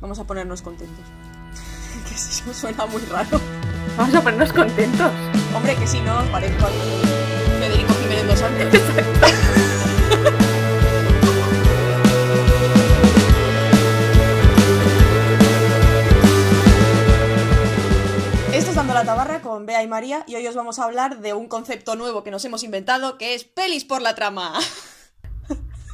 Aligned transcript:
Vamos 0.00 0.18
a 0.18 0.24
ponernos 0.24 0.62
contentos. 0.62 1.04
que 2.08 2.14
eso 2.14 2.52
suena 2.52 2.86
muy 2.86 3.02
raro. 3.02 3.40
Vamos 3.96 4.14
a 4.14 4.20
ponernos 4.20 4.52
contentos. 4.52 5.10
Hombre, 5.54 5.74
que 5.76 5.86
si 5.86 6.00
no, 6.00 6.18
os 6.18 6.26
parezco 6.28 6.66
a 6.66 6.70
Federico 7.60 7.94
Jiménez 7.94 8.26
dos 8.26 8.38
Santos. 8.38 8.80
Esto 18.52 18.70
es 18.70 18.76
Dando 18.76 18.94
la 18.94 19.04
Tabarra 19.04 19.40
con 19.40 19.66
Bea 19.66 19.82
y 19.82 19.88
María 19.88 20.24
y 20.26 20.34
hoy 20.34 20.46
os 20.46 20.54
vamos 20.54 20.78
a 20.78 20.84
hablar 20.84 21.20
de 21.20 21.32
un 21.32 21.48
concepto 21.48 21.96
nuevo 21.96 22.22
que 22.22 22.30
nos 22.30 22.44
hemos 22.44 22.62
inventado 22.62 23.16
que 23.18 23.34
es 23.34 23.44
pelis 23.44 23.84
por 23.84 24.02
la 24.02 24.14
trama. 24.14 24.58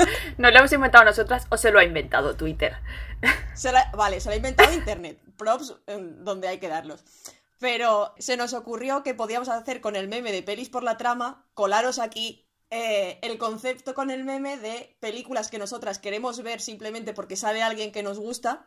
¿No 0.38 0.50
lo 0.50 0.58
hemos 0.58 0.72
inventado 0.72 1.04
nosotras 1.04 1.46
o 1.50 1.56
se 1.56 1.70
lo 1.70 1.78
ha 1.78 1.84
inventado 1.84 2.36
Twitter? 2.36 2.76
Vale, 3.94 4.20
se 4.20 4.28
lo 4.28 4.34
ha 4.34 4.36
inventado 4.36 4.72
Internet. 4.72 5.20
Props 5.36 5.74
eh, 5.86 5.98
donde 6.00 6.48
hay 6.48 6.58
que 6.58 6.68
darlos. 6.68 7.04
Pero 7.58 8.14
se 8.18 8.36
nos 8.36 8.54
ocurrió 8.54 9.02
que 9.02 9.14
podíamos 9.14 9.48
hacer 9.48 9.80
con 9.80 9.94
el 9.94 10.08
meme 10.08 10.32
de 10.32 10.42
pelis 10.42 10.68
por 10.68 10.82
la 10.82 10.96
trama, 10.96 11.46
colaros 11.54 11.98
aquí 11.98 12.48
eh, 12.70 13.18
el 13.22 13.38
concepto 13.38 13.94
con 13.94 14.10
el 14.10 14.24
meme 14.24 14.56
de 14.56 14.96
películas 14.98 15.48
que 15.48 15.58
nosotras 15.58 15.98
queremos 15.98 16.42
ver 16.42 16.60
simplemente 16.60 17.12
porque 17.12 17.36
sale 17.36 17.62
alguien 17.62 17.92
que 17.92 18.02
nos 18.02 18.18
gusta. 18.18 18.66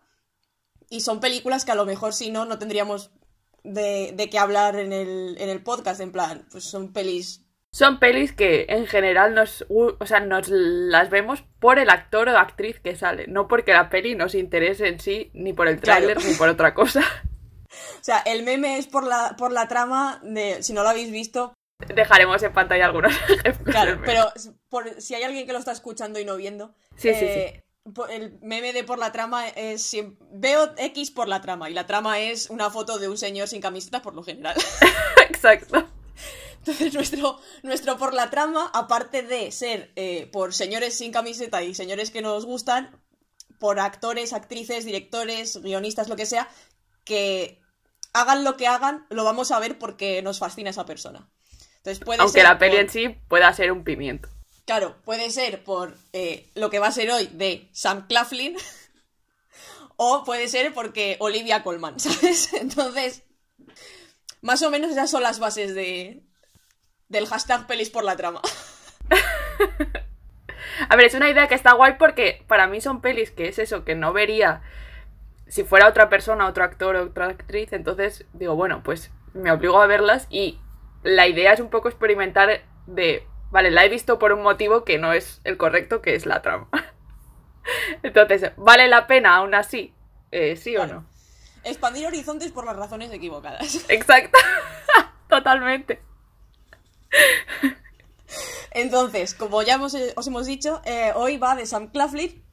Y 0.89 1.01
son 1.01 1.19
películas 1.19 1.65
que 1.65 1.71
a 1.71 1.75
lo 1.75 1.85
mejor 1.85 2.13
si 2.13 2.29
no, 2.29 2.45
no 2.45 2.59
tendríamos 2.59 3.11
de, 3.63 4.13
de 4.15 4.29
qué 4.29 4.37
hablar 4.37 4.75
en 4.75 4.93
el, 4.93 5.35
en 5.39 5.49
el 5.49 5.63
podcast. 5.63 5.99
En 5.99 6.11
plan, 6.11 6.47
pues 6.51 6.63
son 6.63 6.93
pelis 6.93 7.44
Son 7.75 7.99
pelis 7.99 8.31
que 8.31 8.67
en 8.69 8.87
general 8.87 9.33
nos, 9.35 9.65
o 9.67 10.05
sea, 10.05 10.21
nos 10.21 10.47
las 10.47 11.09
vemos 11.09 11.43
por 11.59 11.77
el 11.77 11.89
actor 11.89 12.29
o 12.29 12.37
actriz 12.37 12.79
que 12.79 12.95
sale, 12.95 13.27
no 13.27 13.49
porque 13.49 13.73
la 13.73 13.89
peli 13.89 14.15
nos 14.15 14.33
interese 14.33 14.87
en 14.87 15.01
sí, 15.01 15.29
ni 15.33 15.51
por 15.51 15.67
el 15.67 15.81
Claro. 15.81 16.05
tráiler, 16.05 16.23
ni 16.25 16.35
por 16.35 16.47
otra 16.47 16.73
cosa. 16.73 17.01
O 17.99 18.03
sea, 18.05 18.19
el 18.19 18.43
meme 18.43 18.77
es 18.77 18.87
por 18.87 19.05
la, 19.05 19.35
por 19.37 19.51
la 19.51 19.67
trama 19.67 20.21
de, 20.23 20.63
si 20.63 20.71
no 20.71 20.83
lo 20.83 20.89
habéis 20.89 21.11
visto, 21.11 21.53
Dejaremos 21.93 22.41
en 22.43 22.53
pantalla 22.53 22.85
algunos 22.85 23.11
ejemplos. 23.29 23.75
Claro, 23.75 23.99
pero 24.05 24.31
por, 24.69 25.01
si 25.01 25.13
hay 25.15 25.23
alguien 25.23 25.45
que 25.45 25.51
lo 25.51 25.59
está 25.59 25.73
escuchando 25.73 26.17
y 26.19 26.23
no 26.23 26.37
viendo, 26.37 26.73
Sí, 26.95 27.13
sí, 27.13 27.25
eh, 27.25 27.63
po- 27.93 28.07
el 28.07 28.39
meme 28.41 28.71
de 28.71 28.85
por 28.85 28.99
la 28.99 29.11
trama 29.11 29.49
es 29.49 29.81
siem- 29.93 30.15
veo 30.31 30.71
X 30.77 31.11
por 31.11 31.27
la 31.27 31.41
trama 31.41 31.69
y 31.69 31.73
la 31.73 31.85
trama 31.85 32.19
es 32.19 32.49
una 32.49 32.69
foto 32.69 32.97
de 32.99 33.09
un 33.09 33.17
señor 33.17 33.49
sin 33.49 33.59
camiseta 33.59 34.01
por 34.01 34.15
lo 34.15 34.23
general. 34.23 34.55
Exacto. 35.29 35.85
Entonces 36.59 36.93
nuestro, 36.93 37.39
nuestro 37.63 37.97
por 37.97 38.13
la 38.13 38.29
trama, 38.29 38.71
aparte 38.73 39.21
de 39.21 39.51
ser 39.51 39.91
eh, 39.95 40.27
por 40.31 40.53
señores 40.53 40.97
sin 40.97 41.11
camiseta 41.11 41.61
y 41.63 41.75
señores 41.75 42.09
que 42.11 42.21
nos 42.21 42.45
gustan, 42.45 43.01
por 43.59 43.79
actores, 43.79 44.33
actrices, 44.33 44.85
directores, 44.85 45.61
guionistas, 45.61 46.09
lo 46.09 46.15
que 46.15 46.25
sea, 46.25 46.49
que 47.03 47.61
hagan 48.13 48.43
lo 48.43 48.57
que 48.57 48.67
hagan, 48.67 49.05
lo 49.09 49.23
vamos 49.23 49.51
a 49.51 49.59
ver 49.59 49.77
porque 49.77 50.21
nos 50.21 50.39
fascina 50.39 50.69
esa 50.71 50.85
persona. 50.85 51.29
Entonces 51.77 52.03
puede 52.03 52.21
Aunque 52.21 52.39
ser 52.39 52.43
la 52.43 52.57
peli 52.57 52.71
por- 52.77 52.81
en 52.81 52.89
sí 52.89 53.09
pueda 53.27 53.53
ser 53.53 53.71
un 53.71 53.83
pimiento. 53.83 54.29
Claro, 54.65 54.95
puede 55.05 55.29
ser 55.29 55.63
por 55.63 55.95
eh, 56.13 56.49
lo 56.55 56.71
que 56.71 56.79
va 56.79 56.87
a 56.87 56.91
ser 56.91 57.11
hoy 57.11 57.27
de 57.27 57.69
Sam 57.71 58.07
Claflin 58.07 58.57
o 59.97 60.23
puede 60.23 60.47
ser 60.47 60.73
porque 60.73 61.17
Olivia 61.19 61.63
Colman, 61.63 61.99
¿sabes? 61.99 62.53
Entonces, 62.53 63.21
más 64.45 64.61
o 64.61 64.69
menos 64.69 64.91
esas 64.91 65.09
son 65.09 65.23
las 65.23 65.39
bases 65.39 65.73
de, 65.73 66.21
del 67.09 67.25
hashtag 67.25 67.65
pelis 67.65 67.89
por 67.89 68.03
la 68.03 68.15
trama. 68.15 68.41
A 70.89 70.95
ver, 70.95 71.07
es 71.07 71.15
una 71.15 71.31
idea 71.31 71.47
que 71.47 71.55
está 71.55 71.73
guay 71.73 71.95
porque 71.97 72.43
para 72.47 72.67
mí 72.67 72.79
son 72.79 73.01
pelis 73.01 73.31
que 73.31 73.47
es 73.47 73.57
eso, 73.57 73.83
que 73.83 73.95
no 73.95 74.13
vería 74.13 74.61
si 75.47 75.63
fuera 75.63 75.87
otra 75.87 76.09
persona, 76.09 76.47
otro 76.47 76.63
actor 76.63 76.95
o 76.95 77.05
otra 77.05 77.25
actriz. 77.25 77.73
Entonces 77.73 78.25
digo, 78.33 78.55
bueno, 78.55 78.83
pues 78.83 79.11
me 79.33 79.51
obligo 79.51 79.81
a 79.81 79.87
verlas 79.87 80.27
y 80.29 80.59
la 81.01 81.27
idea 81.27 81.51
es 81.51 81.59
un 81.59 81.71
poco 81.71 81.89
experimentar 81.89 82.61
de, 82.85 83.25
vale, 83.49 83.71
la 83.71 83.83
he 83.83 83.89
visto 83.89 84.19
por 84.19 84.31
un 84.31 84.43
motivo 84.43 84.83
que 84.83 84.99
no 84.99 85.11
es 85.11 85.41
el 85.43 85.57
correcto, 85.57 86.03
que 86.03 86.13
es 86.13 86.27
la 86.27 86.43
trama. 86.43 86.67
Entonces, 88.03 88.51
¿vale 88.57 88.87
la 88.89 89.07
pena 89.07 89.37
aún 89.37 89.55
así? 89.55 89.95
Eh, 90.29 90.55
¿Sí 90.55 90.77
o 90.77 90.85
no? 90.85 91.03
Expandir 91.65 92.07
horizontes 92.07 92.51
por 92.51 92.65
las 92.65 92.75
razones 92.77 93.11
equivocadas. 93.11 93.85
Exacto. 93.89 94.37
Totalmente. 95.29 96.01
Entonces, 98.71 99.33
como 99.33 99.61
ya 99.63 99.75
hemos- 99.75 99.95
os 100.15 100.27
hemos 100.27 100.45
dicho, 100.45 100.81
eh, 100.85 101.11
hoy 101.15 101.37
va 101.37 101.55
de 101.55 101.65
Sam 101.65 101.87
Claflin 101.91 102.43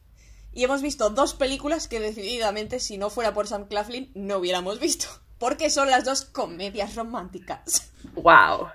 y 0.53 0.65
hemos 0.65 0.83
visto 0.83 1.11
dos 1.11 1.35
películas 1.35 1.89
que 1.89 1.99
decididamente, 2.01 2.79
si 2.79 2.99
no 2.99 3.11
fuera 3.11 3.33
por 3.35 3.47
Sam 3.49 3.67
Claflin, 3.67 4.13
no 4.15 4.39
hubiéramos 4.39 4.79
visto. 4.81 5.07
Porque 5.39 5.71
son 5.71 5.91
las 5.91 6.05
dos 6.05 6.25
comedias 6.25 6.95
románticas. 6.95 7.93
Wow. 8.15 8.69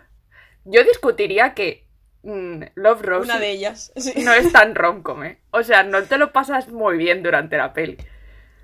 Yo 0.65 0.83
discutiría 0.83 1.53
que 1.53 1.87
mm, 2.23 2.61
Love 2.75 3.01
Rosie 3.03 3.31
Una 3.31 3.39
de 3.39 3.51
ellas. 3.51 3.93
sí. 3.95 4.13
no 4.17 4.33
es 4.33 4.51
tan 4.51 4.75
romcom, 4.75 5.23
¿eh? 5.23 5.39
O 5.51 5.63
sea, 5.63 5.83
no 5.83 6.03
te 6.03 6.17
lo 6.17 6.33
pasas 6.33 6.67
muy 6.67 6.97
bien 6.97 7.23
durante 7.23 7.55
la 7.55 7.71
peli. 7.73 7.95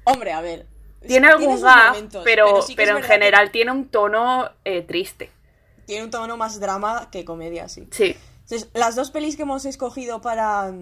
Hombre, 0.03 0.33
a 0.33 0.41
ver. 0.41 0.67
Tiene 1.07 1.27
algún 1.27 1.61
momentos, 1.61 2.23
pero, 2.23 2.61
sí 2.61 2.75
pero 2.75 2.97
en 2.97 3.01
que 3.01 3.07
general 3.07 3.51
tiene 3.51 3.71
un 3.71 3.87
tono 3.87 4.49
eh, 4.63 4.81
triste. 4.81 5.31
Tiene 5.85 6.05
un 6.05 6.11
tono 6.11 6.37
más 6.37 6.59
drama 6.59 7.09
que 7.11 7.25
comedia, 7.25 7.67
sí. 7.69 7.87
Sí. 7.91 8.15
Entonces, 8.43 8.69
las 8.73 8.95
dos 8.95 9.11
pelis 9.11 9.35
que 9.35 9.43
hemos 9.43 9.65
escogido 9.65 10.21
para, 10.21 10.73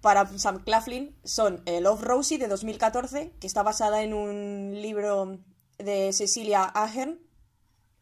para 0.00 0.26
Sam 0.38 0.62
Claflin 0.62 1.16
son 1.24 1.62
eh, 1.66 1.80
Love 1.80 2.02
Rosie 2.02 2.38
de 2.38 2.48
2014, 2.48 3.32
que 3.40 3.46
está 3.46 3.62
basada 3.62 4.02
en 4.02 4.14
un 4.14 4.72
libro 4.80 5.38
de 5.78 6.12
Cecilia 6.12 6.70
Ahern, 6.74 7.18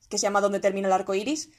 que 0.09 0.19
se 0.19 0.25
llama 0.25 0.41
Donde 0.41 0.61
termina 0.61 0.89
el 0.89 0.93
arco 0.93 1.15
iris. 1.15 1.51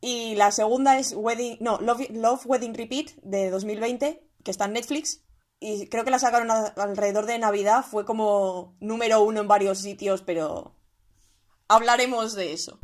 Y 0.00 0.36
la 0.36 0.52
segunda 0.52 0.98
es 0.98 1.12
Wedding, 1.16 1.58
no, 1.60 1.78
Love, 1.80 2.10
Love 2.10 2.46
Wedding 2.46 2.74
Repeat 2.74 3.16
de 3.22 3.50
2020, 3.50 4.22
que 4.44 4.50
está 4.50 4.66
en 4.66 4.74
Netflix. 4.74 5.22
Y 5.60 5.88
creo 5.88 6.04
que 6.04 6.10
la 6.10 6.18
sacaron 6.18 6.50
a- 6.50 6.72
alrededor 6.76 7.26
de 7.26 7.38
Navidad. 7.38 7.84
Fue 7.88 8.04
como 8.04 8.76
número 8.80 9.22
uno 9.22 9.40
en 9.40 9.48
varios 9.48 9.78
sitios, 9.78 10.22
pero 10.22 10.74
hablaremos 11.68 12.34
de 12.34 12.52
eso. 12.52 12.78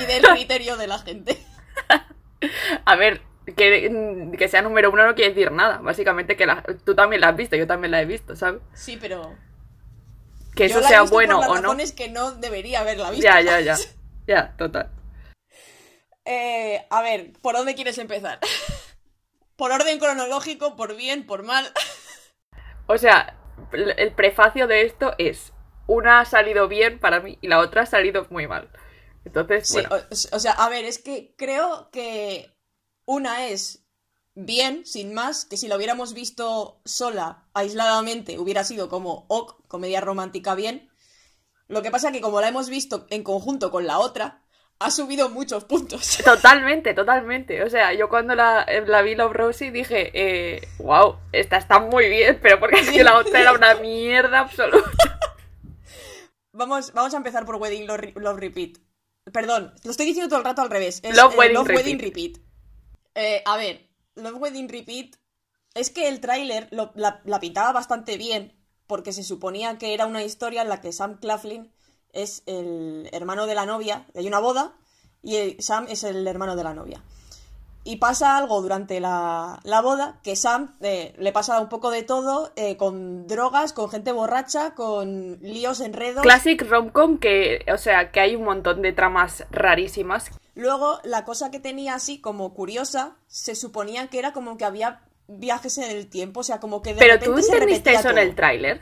Y 0.00 0.06
del 0.06 0.22
criterio 0.34 0.76
de 0.76 0.86
la 0.86 0.98
gente. 1.00 1.44
A 2.84 2.94
ver, 2.96 3.20
que, 3.56 4.30
que 4.38 4.48
sea 4.48 4.62
número 4.62 4.90
uno 4.90 5.06
no 5.06 5.14
quiere 5.14 5.34
decir 5.34 5.50
nada. 5.50 5.78
Básicamente 5.78 6.36
que 6.36 6.46
la- 6.46 6.62
tú 6.84 6.94
también 6.94 7.20
la 7.20 7.30
has 7.30 7.36
visto, 7.36 7.56
yo 7.56 7.66
también 7.66 7.90
la 7.90 8.00
he 8.00 8.06
visto, 8.06 8.36
¿sabes? 8.36 8.62
Sí, 8.74 8.96
pero 9.00 9.34
Que 10.54 10.68
Yo 10.68 10.76
eso 10.76 10.80
la 10.80 10.86
he 10.86 10.90
sea 10.90 11.00
visto 11.02 11.14
bueno 11.14 11.36
por 11.40 11.48
las 11.48 11.50
o 11.50 11.54
no. 11.56 11.62
razones 11.62 11.92
que 11.92 12.08
no 12.08 12.32
debería 12.32 12.80
haberla 12.80 13.10
visto. 13.10 13.24
Ya, 13.24 13.40
ya, 13.40 13.60
ya. 13.60 13.76
Ya, 14.26 14.54
total. 14.58 14.90
Eh, 16.26 16.84
a 16.90 17.00
ver, 17.00 17.32
¿por 17.40 17.56
dónde 17.56 17.74
quieres 17.74 17.96
empezar? 17.96 18.38
¿Por 19.58 19.72
orden 19.72 19.98
cronológico? 19.98 20.76
¿Por 20.76 20.96
bien? 20.96 21.26
¿Por 21.26 21.42
mal? 21.42 21.70
O 22.86 22.98
sea, 22.98 23.36
el 23.72 24.12
prefacio 24.14 24.66
de 24.66 24.82
esto 24.82 25.14
es: 25.18 25.52
una 25.86 26.20
ha 26.20 26.24
salido 26.24 26.68
bien 26.68 26.98
para 26.98 27.20
mí 27.20 27.38
y 27.40 27.48
la 27.48 27.60
otra 27.60 27.82
ha 27.82 27.86
salido 27.86 28.26
muy 28.30 28.46
mal. 28.46 28.68
Entonces, 29.24 29.66
Sí, 29.66 29.78
bueno, 29.82 29.90
o, 29.90 29.96
o 30.36 30.40
sea, 30.40 30.52
a 30.52 30.68
ver, 30.68 30.84
es 30.84 30.98
que 30.98 31.34
creo 31.36 31.90
que 31.90 32.56
una 33.04 33.48
es 33.48 33.84
bien, 34.34 34.86
sin 34.86 35.14
más, 35.14 35.44
que 35.44 35.56
si 35.56 35.68
la 35.68 35.76
hubiéramos 35.76 36.14
visto 36.14 36.80
sola, 36.84 37.48
aisladamente, 37.54 38.38
hubiera 38.38 38.64
sido 38.64 38.88
como 38.88 39.26
ok, 39.28 39.66
comedia 39.68 40.00
romántica 40.00 40.54
bien. 40.54 40.90
Lo 41.68 41.82
que 41.82 41.90
pasa 41.90 42.12
que 42.12 42.20
como 42.20 42.40
la 42.40 42.48
hemos 42.48 42.68
visto 42.70 43.06
en 43.10 43.24
conjunto 43.24 43.70
con 43.70 43.86
la 43.86 43.98
otra, 43.98 44.44
ha 44.80 44.90
subido 44.90 45.28
muchos 45.30 45.64
puntos. 45.64 46.18
Totalmente, 46.24 46.94
totalmente. 46.94 47.62
O 47.64 47.70
sea, 47.70 47.92
yo 47.94 48.08
cuando 48.08 48.34
la, 48.34 48.66
la 48.86 49.02
vi 49.02 49.14
Love 49.16 49.32
Rosie 49.32 49.70
dije, 49.72 50.10
eh, 50.14 50.68
wow, 50.78 51.16
esta 51.32 51.56
está 51.56 51.80
muy 51.80 52.08
bien, 52.08 52.38
pero 52.40 52.60
porque 52.60 52.80
es 52.80 52.90
que 52.90 53.02
la 53.04 53.18
otra 53.18 53.40
era 53.40 53.52
una 53.52 53.74
mierda 53.76 54.40
absoluta. 54.40 54.90
Vamos, 56.52 56.92
vamos 56.92 57.14
a 57.14 57.16
empezar 57.18 57.44
por 57.44 57.56
Wedding 57.56 57.86
Love, 57.86 57.98
Re- 58.00 58.12
Love 58.16 58.38
Repeat. 58.38 58.78
Perdón, 59.32 59.74
lo 59.84 59.90
estoy 59.90 60.06
diciendo 60.06 60.28
todo 60.28 60.38
el 60.38 60.44
rato 60.44 60.62
al 60.62 60.70
revés. 60.70 61.00
Es, 61.02 61.16
Love 61.16 61.34
eh, 61.34 61.38
Wedding 61.38 61.54
Love 61.54 61.66
Repeat. 61.68 61.84
Wedding 61.84 61.98
Repeat. 62.00 62.38
Eh, 63.14 63.42
a 63.44 63.56
ver, 63.56 63.88
Love 64.14 64.36
Wedding 64.40 64.68
Repeat. 64.68 65.16
Es 65.74 65.90
que 65.90 66.08
el 66.08 66.20
tráiler 66.20 66.68
la, 66.70 67.20
la 67.24 67.40
pintaba 67.40 67.72
bastante 67.72 68.16
bien, 68.16 68.54
porque 68.86 69.12
se 69.12 69.22
suponía 69.22 69.76
que 69.78 69.92
era 69.94 70.06
una 70.06 70.24
historia 70.24 70.62
en 70.62 70.68
la 70.68 70.80
que 70.80 70.92
Sam 70.92 71.18
Claflin 71.20 71.70
es 72.12 72.42
el 72.46 73.08
hermano 73.12 73.46
de 73.46 73.54
la 73.54 73.66
novia. 73.66 74.06
Hay 74.14 74.26
una 74.26 74.38
boda 74.38 74.72
y 75.22 75.56
Sam 75.60 75.86
es 75.88 76.04
el 76.04 76.26
hermano 76.26 76.56
de 76.56 76.64
la 76.64 76.74
novia. 76.74 77.02
Y 77.84 77.96
pasa 77.96 78.36
algo 78.36 78.60
durante 78.60 79.00
la, 79.00 79.60
la 79.62 79.80
boda 79.80 80.20
que 80.22 80.36
Sam 80.36 80.76
eh, 80.82 81.14
le 81.16 81.32
pasa 81.32 81.58
un 81.60 81.70
poco 81.70 81.90
de 81.90 82.02
todo, 82.02 82.52
eh, 82.54 82.76
con 82.76 83.26
drogas, 83.26 83.72
con 83.72 83.88
gente 83.88 84.12
borracha, 84.12 84.74
con 84.74 85.38
líos, 85.40 85.80
enredos. 85.80 86.22
Classic 86.22 86.60
romcom 86.68 87.18
que, 87.18 87.64
o 87.72 87.78
sea, 87.78 88.10
que 88.10 88.20
hay 88.20 88.36
un 88.36 88.44
montón 88.44 88.82
de 88.82 88.92
tramas 88.92 89.46
rarísimas. 89.50 90.30
Luego, 90.54 90.98
la 91.04 91.24
cosa 91.24 91.50
que 91.50 91.60
tenía 91.60 91.94
así 91.94 92.20
como 92.20 92.52
curiosa, 92.52 93.16
se 93.26 93.54
suponía 93.54 94.08
que 94.08 94.18
era 94.18 94.32
como 94.32 94.58
que 94.58 94.66
había 94.66 95.00
viajes 95.28 95.78
en 95.78 95.90
el 95.90 96.08
tiempo, 96.08 96.40
o 96.40 96.42
sea, 96.42 96.58
como 96.60 96.82
que 96.82 96.94
de 96.94 96.98
Pero 96.98 97.18
tú 97.18 97.36
repente 97.36 97.52
entendiste 97.52 97.92
eso 97.92 98.10
en 98.10 98.18
el 98.18 98.34
tráiler. 98.34 98.80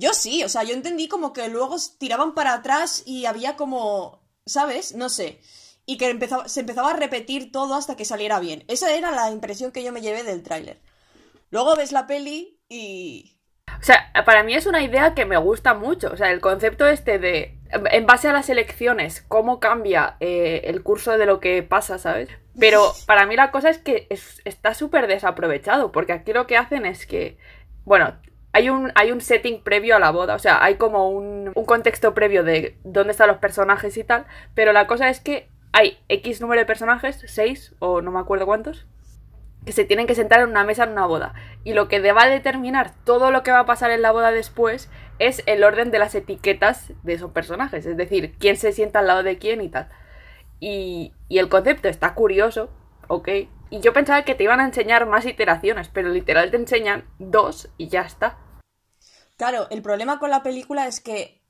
Yo 0.00 0.14
sí, 0.14 0.42
o 0.44 0.48
sea, 0.48 0.62
yo 0.62 0.72
entendí 0.72 1.08
como 1.08 1.34
que 1.34 1.46
luego 1.50 1.76
tiraban 1.98 2.32
para 2.32 2.54
atrás 2.54 3.02
y 3.04 3.26
había 3.26 3.56
como, 3.56 4.22
¿sabes? 4.46 4.94
No 4.94 5.10
sé. 5.10 5.40
Y 5.84 5.98
que 5.98 6.08
empezaba, 6.08 6.48
se 6.48 6.60
empezaba 6.60 6.92
a 6.92 6.96
repetir 6.96 7.52
todo 7.52 7.74
hasta 7.74 7.96
que 7.96 8.06
saliera 8.06 8.40
bien. 8.40 8.64
Esa 8.66 8.94
era 8.94 9.10
la 9.10 9.30
impresión 9.30 9.72
que 9.72 9.84
yo 9.84 9.92
me 9.92 10.00
llevé 10.00 10.22
del 10.22 10.42
tráiler. 10.42 10.80
Luego 11.50 11.76
ves 11.76 11.92
la 11.92 12.06
peli 12.06 12.58
y... 12.66 13.36
O 13.78 13.82
sea, 13.82 14.10
para 14.24 14.42
mí 14.42 14.54
es 14.54 14.64
una 14.64 14.82
idea 14.82 15.14
que 15.14 15.26
me 15.26 15.36
gusta 15.36 15.74
mucho. 15.74 16.10
O 16.10 16.16
sea, 16.16 16.30
el 16.30 16.40
concepto 16.40 16.88
este 16.88 17.18
de, 17.18 17.58
en 17.70 18.06
base 18.06 18.28
a 18.28 18.32
las 18.32 18.48
elecciones, 18.48 19.20
cómo 19.28 19.60
cambia 19.60 20.16
eh, 20.20 20.62
el 20.64 20.82
curso 20.82 21.18
de 21.18 21.26
lo 21.26 21.40
que 21.40 21.62
pasa, 21.62 21.98
¿sabes? 21.98 22.30
Pero 22.58 22.94
para 23.06 23.26
mí 23.26 23.36
la 23.36 23.50
cosa 23.50 23.68
es 23.68 23.76
que 23.76 24.08
está 24.46 24.72
súper 24.72 25.08
desaprovechado, 25.08 25.92
porque 25.92 26.14
aquí 26.14 26.32
lo 26.32 26.46
que 26.46 26.56
hacen 26.56 26.86
es 26.86 27.04
que, 27.04 27.36
bueno, 27.84 28.16
hay 28.52 28.70
un, 28.70 28.92
hay 28.94 29.12
un 29.12 29.20
setting 29.20 29.62
previo 29.62 29.96
a 29.96 30.00
la 30.00 30.10
boda, 30.10 30.34
o 30.34 30.38
sea, 30.38 30.62
hay 30.62 30.76
como 30.76 31.10
un, 31.10 31.52
un 31.54 31.64
contexto 31.64 32.14
previo 32.14 32.42
de 32.42 32.76
dónde 32.84 33.12
están 33.12 33.28
los 33.28 33.38
personajes 33.38 33.96
y 33.96 34.04
tal, 34.04 34.26
pero 34.54 34.72
la 34.72 34.86
cosa 34.86 35.08
es 35.08 35.20
que 35.20 35.48
hay 35.72 35.98
X 36.08 36.40
número 36.40 36.60
de 36.60 36.66
personajes, 36.66 37.22
6 37.24 37.76
o 37.78 38.02
no 38.02 38.10
me 38.10 38.18
acuerdo 38.18 38.46
cuántos, 38.46 38.86
que 39.64 39.72
se 39.72 39.84
tienen 39.84 40.06
que 40.06 40.14
sentar 40.14 40.40
en 40.40 40.48
una 40.48 40.64
mesa 40.64 40.84
en 40.84 40.90
una 40.90 41.06
boda. 41.06 41.34
Y 41.64 41.74
lo 41.74 41.88
que 41.88 42.00
va 42.12 42.24
a 42.24 42.28
determinar 42.28 42.92
todo 43.04 43.30
lo 43.30 43.42
que 43.42 43.52
va 43.52 43.60
a 43.60 43.66
pasar 43.66 43.90
en 43.90 44.02
la 44.02 44.10
boda 44.10 44.32
después 44.32 44.90
es 45.18 45.42
el 45.46 45.62
orden 45.62 45.90
de 45.90 45.98
las 45.98 46.14
etiquetas 46.14 46.92
de 47.02 47.12
esos 47.12 47.30
personajes, 47.32 47.84
es 47.86 47.96
decir, 47.96 48.34
quién 48.38 48.56
se 48.56 48.72
sienta 48.72 49.00
al 49.00 49.06
lado 49.06 49.22
de 49.22 49.38
quién 49.38 49.60
y 49.60 49.68
tal. 49.68 49.88
Y, 50.60 51.12
y 51.28 51.38
el 51.38 51.48
concepto 51.48 51.88
está 51.88 52.14
curioso, 52.14 52.70
ok. 53.08 53.28
Y 53.70 53.80
yo 53.80 53.92
pensaba 53.92 54.24
que 54.24 54.34
te 54.34 54.44
iban 54.44 54.60
a 54.60 54.64
enseñar 54.64 55.06
más 55.06 55.26
iteraciones, 55.26 55.88
pero 55.88 56.08
literal 56.08 56.50
te 56.50 56.56
enseñan 56.56 57.08
dos 57.18 57.68
y 57.78 57.88
ya 57.88 58.02
está. 58.02 58.38
Claro, 59.36 59.68
el 59.70 59.80
problema 59.80 60.18
con 60.18 60.30
la 60.30 60.42
película 60.42 60.86
es 60.86 61.00
que 61.00 61.40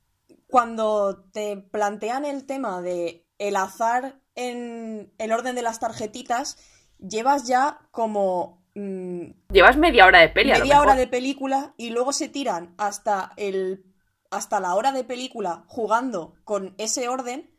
cuando 0.47 1.25
te 1.31 1.57
plantean 1.57 2.25
el 2.25 2.45
tema 2.45 2.81
de 2.81 3.25
el 3.37 3.55
azar 3.55 4.19
en 4.35 5.11
el 5.17 5.31
orden 5.31 5.55
de 5.55 5.61
las 5.61 5.79
tarjetitas, 5.79 6.57
llevas 6.99 7.47
ya 7.47 7.79
como... 7.91 8.63
Mm, 8.75 9.31
llevas 9.51 9.77
media 9.77 10.05
hora 10.05 10.19
de 10.19 10.29
peli. 10.29 10.51
Media 10.51 10.79
hora 10.79 10.95
de 10.95 11.07
película 11.07 11.73
y 11.75 11.89
luego 11.89 12.13
se 12.13 12.29
tiran 12.29 12.73
hasta 12.77 13.31
el 13.35 13.83
hasta 14.29 14.61
la 14.61 14.75
hora 14.75 14.93
de 14.93 15.03
película 15.03 15.65
jugando 15.67 16.35
con 16.45 16.73
ese 16.77 17.09
orden. 17.09 17.51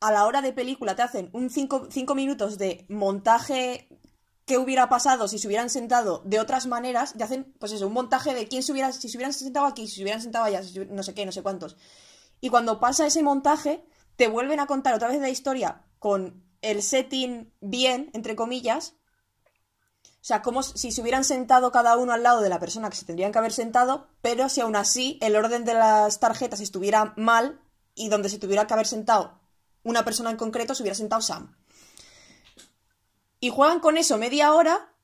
A 0.00 0.12
la 0.12 0.26
hora 0.26 0.42
de 0.42 0.52
película 0.52 0.96
te 0.96 1.02
hacen 1.02 1.30
un 1.32 1.50
5 1.50 2.14
minutos 2.14 2.58
de 2.58 2.84
montaje 2.88 3.88
que 4.48 4.58
hubiera 4.58 4.88
pasado 4.88 5.28
si 5.28 5.38
se 5.38 5.46
hubieran 5.46 5.70
sentado 5.70 6.22
de 6.24 6.40
otras 6.40 6.66
maneras. 6.66 7.14
Te 7.16 7.22
hacen, 7.22 7.54
pues 7.60 7.70
eso, 7.70 7.86
un 7.86 7.92
montaje 7.92 8.34
de 8.34 8.48
quién 8.48 8.64
se 8.64 8.72
hubiera, 8.72 8.90
si 8.92 9.08
se 9.08 9.16
hubieran 9.16 9.32
sentado 9.32 9.66
aquí, 9.66 9.86
si 9.86 9.96
se 9.96 10.02
hubieran 10.02 10.22
sentado 10.22 10.46
allá, 10.46 10.62
no 10.90 11.02
sé 11.04 11.14
qué, 11.14 11.24
no 11.24 11.32
sé 11.32 11.42
cuántos. 11.42 11.76
Y 12.40 12.48
cuando 12.48 12.80
pasa 12.80 13.06
ese 13.06 13.22
montaje, 13.22 13.84
te 14.16 14.26
vuelven 14.26 14.58
a 14.58 14.66
contar 14.66 14.94
otra 14.94 15.08
vez 15.08 15.20
la 15.20 15.28
historia 15.28 15.84
con 15.98 16.42
el 16.62 16.82
setting 16.82 17.52
bien, 17.60 18.10
entre 18.14 18.34
comillas. 18.34 18.94
O 20.02 20.24
sea, 20.28 20.42
como 20.42 20.62
si 20.62 20.90
se 20.90 21.02
hubieran 21.02 21.24
sentado 21.24 21.70
cada 21.70 21.96
uno 21.96 22.12
al 22.12 22.22
lado 22.22 22.40
de 22.40 22.48
la 22.48 22.58
persona 22.58 22.90
que 22.90 22.96
se 22.96 23.04
tendrían 23.04 23.30
que 23.30 23.38
haber 23.38 23.52
sentado, 23.52 24.08
pero 24.22 24.48
si 24.48 24.62
aún 24.62 24.76
así 24.76 25.18
el 25.20 25.36
orden 25.36 25.64
de 25.64 25.74
las 25.74 26.18
tarjetas 26.18 26.60
estuviera 26.60 27.12
mal 27.16 27.60
y 27.94 28.08
donde 28.08 28.28
se 28.28 28.38
tuviera 28.38 28.66
que 28.66 28.74
haber 28.74 28.86
sentado 28.86 29.38
una 29.82 30.04
persona 30.04 30.30
en 30.30 30.36
concreto 30.36 30.74
se 30.74 30.82
hubiera 30.82 30.96
sentado 30.96 31.22
Sam. 31.22 31.56
Y 33.40 33.50
juegan 33.50 33.80
con 33.80 33.96
eso 33.96 34.18
media 34.18 34.52
hora 34.52 34.94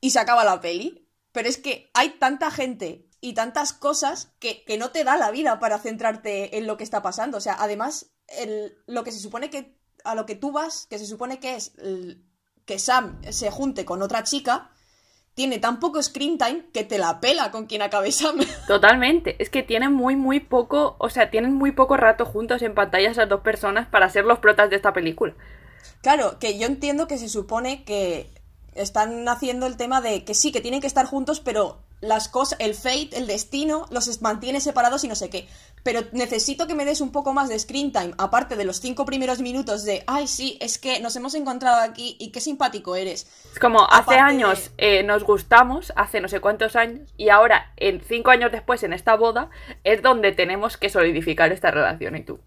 y 0.00 0.10
se 0.10 0.18
acaba 0.18 0.44
la 0.44 0.60
peli. 0.60 1.08
Pero 1.32 1.48
es 1.48 1.56
que 1.56 1.90
hay 1.94 2.10
tanta 2.18 2.50
gente 2.50 3.08
y 3.20 3.34
tantas 3.34 3.72
cosas 3.72 4.32
que, 4.38 4.64
que 4.64 4.76
no 4.76 4.90
te 4.90 5.04
da 5.04 5.16
la 5.16 5.30
vida 5.30 5.58
para 5.60 5.78
centrarte 5.78 6.58
en 6.58 6.66
lo 6.66 6.76
que 6.76 6.84
está 6.84 7.02
pasando. 7.02 7.38
O 7.38 7.40
sea, 7.40 7.56
además 7.58 8.12
lo 8.86 9.04
que 9.04 9.12
se 9.12 9.20
supone 9.20 9.50
que 9.50 9.76
a 10.04 10.14
lo 10.14 10.26
que 10.26 10.34
tú 10.34 10.52
vas, 10.52 10.86
que 10.88 10.98
se 10.98 11.06
supone 11.06 11.38
que 11.38 11.56
es 11.56 11.72
que 12.64 12.78
Sam 12.78 13.20
se 13.30 13.50
junte 13.50 13.84
con 13.84 14.02
otra 14.02 14.24
chica, 14.24 14.70
tiene 15.34 15.58
tan 15.58 15.80
poco 15.80 16.02
screen 16.02 16.38
time 16.38 16.66
que 16.72 16.84
te 16.84 16.98
la 16.98 17.20
pela 17.20 17.50
con 17.50 17.66
quien 17.66 17.82
acabe 17.82 18.12
Sam. 18.12 18.38
Totalmente. 18.66 19.36
Es 19.42 19.50
que 19.50 19.62
tienen 19.62 19.92
muy, 19.92 20.16
muy 20.16 20.40
poco, 20.40 20.96
o 20.98 21.08
sea, 21.08 21.30
tienen 21.30 21.54
muy 21.54 21.72
poco 21.72 21.96
rato 21.96 22.26
juntos 22.26 22.62
en 22.62 22.74
pantalla 22.74 23.10
esas 23.10 23.28
dos 23.28 23.40
personas 23.40 23.88
para 23.88 24.10
ser 24.10 24.24
los 24.24 24.38
protas 24.38 24.70
de 24.70 24.76
esta 24.76 24.92
película. 24.92 25.34
Claro, 26.02 26.38
que 26.38 26.58
yo 26.58 26.66
entiendo 26.66 27.06
que 27.06 27.18
se 27.18 27.28
supone 27.28 27.84
que 27.84 28.30
están 28.74 29.28
haciendo 29.28 29.66
el 29.66 29.76
tema 29.76 30.00
de 30.00 30.24
que 30.24 30.34
sí, 30.34 30.52
que 30.52 30.60
tienen 30.60 30.80
que 30.80 30.86
estar 30.86 31.06
juntos, 31.06 31.40
pero 31.40 31.78
las 32.02 32.28
cosas, 32.28 32.58
el 32.58 32.74
fate, 32.74 33.10
el 33.12 33.26
destino, 33.26 33.86
los 33.90 34.20
mantiene 34.20 34.60
separados 34.60 35.04
y 35.04 35.08
no 35.08 35.14
sé 35.14 35.30
qué. 35.30 35.46
Pero 35.84 36.02
necesito 36.12 36.66
que 36.66 36.74
me 36.74 36.84
des 36.84 37.00
un 37.00 37.12
poco 37.12 37.32
más 37.32 37.48
de 37.48 37.58
screen 37.58 37.92
time, 37.92 38.12
aparte 38.18 38.56
de 38.56 38.64
los 38.64 38.80
cinco 38.80 39.04
primeros 39.04 39.40
minutos 39.40 39.84
de, 39.84 40.02
ay, 40.06 40.26
sí, 40.26 40.58
es 40.60 40.78
que 40.78 41.00
nos 41.00 41.14
hemos 41.16 41.34
encontrado 41.34 41.80
aquí 41.80 42.16
y 42.18 42.30
qué 42.32 42.40
simpático 42.40 42.96
eres. 42.96 43.28
Es 43.52 43.58
como 43.58 43.88
hace 43.88 44.16
años 44.16 44.72
eh, 44.78 45.04
nos 45.04 45.22
gustamos, 45.22 45.92
hace 45.96 46.20
no 46.20 46.28
sé 46.28 46.40
cuántos 46.40 46.76
años, 46.76 47.12
y 47.16 47.28
ahora, 47.28 47.72
en 47.76 48.00
cinco 48.00 48.30
años 48.30 48.50
después, 48.50 48.82
en 48.82 48.92
esta 48.92 49.14
boda, 49.14 49.50
es 49.84 50.02
donde 50.02 50.32
tenemos 50.32 50.76
que 50.76 50.88
solidificar 50.88 51.52
esta 51.52 51.70
relación 51.70 52.16
y 52.16 52.24
tú. 52.24 52.40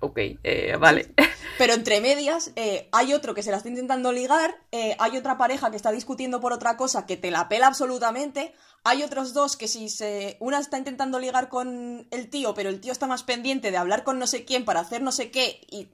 Ok, 0.00 0.18
eh, 0.42 0.76
vale. 0.80 1.10
Pero 1.58 1.74
entre 1.74 2.00
medias, 2.00 2.52
eh, 2.56 2.88
hay 2.92 3.12
otro 3.12 3.34
que 3.34 3.42
se 3.42 3.50
la 3.50 3.58
está 3.58 3.68
intentando 3.68 4.12
ligar, 4.12 4.54
hay 4.98 5.16
otra 5.16 5.36
pareja 5.36 5.70
que 5.70 5.76
está 5.76 5.92
discutiendo 5.92 6.40
por 6.40 6.52
otra 6.52 6.76
cosa 6.76 7.06
que 7.06 7.16
te 7.16 7.30
la 7.30 7.48
pela 7.48 7.66
absolutamente, 7.66 8.54
hay 8.84 9.02
otros 9.02 9.32
dos 9.32 9.56
que 9.56 9.68
si 9.68 9.88
se. 9.88 10.36
Una 10.40 10.58
está 10.58 10.76
intentando 10.76 11.20
ligar 11.20 11.48
con 11.48 12.06
el 12.10 12.30
tío, 12.30 12.52
pero 12.54 12.68
el 12.68 12.80
tío 12.80 12.90
está 12.90 13.06
más 13.06 13.22
pendiente 13.22 13.70
de 13.70 13.76
hablar 13.76 14.02
con 14.02 14.18
no 14.18 14.26
sé 14.26 14.44
quién 14.44 14.64
para 14.64 14.80
hacer 14.80 15.02
no 15.02 15.12
sé 15.12 15.30
qué. 15.30 15.60
Y 15.70 15.88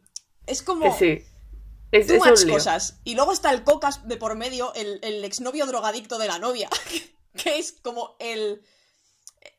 es 0.46 0.62
como. 0.62 0.96
Sí. 0.96 1.22
Es, 1.90 2.11
much 2.11 2.46
cosas. 2.49 3.00
Y 3.04 3.14
luego 3.14 3.32
está 3.32 3.50
el 3.50 3.64
cocas 3.64 4.06
de 4.06 4.16
por 4.16 4.37
medio, 4.37 4.75
el, 4.75 5.00
el 5.02 5.25
exnovio 5.25 5.66
drogadicto 5.66 6.19
de 6.19 6.28
la 6.28 6.38
novia. 6.38 6.69
que 7.37 7.58
es 7.58 7.72
como 7.72 8.16
el. 8.20 8.62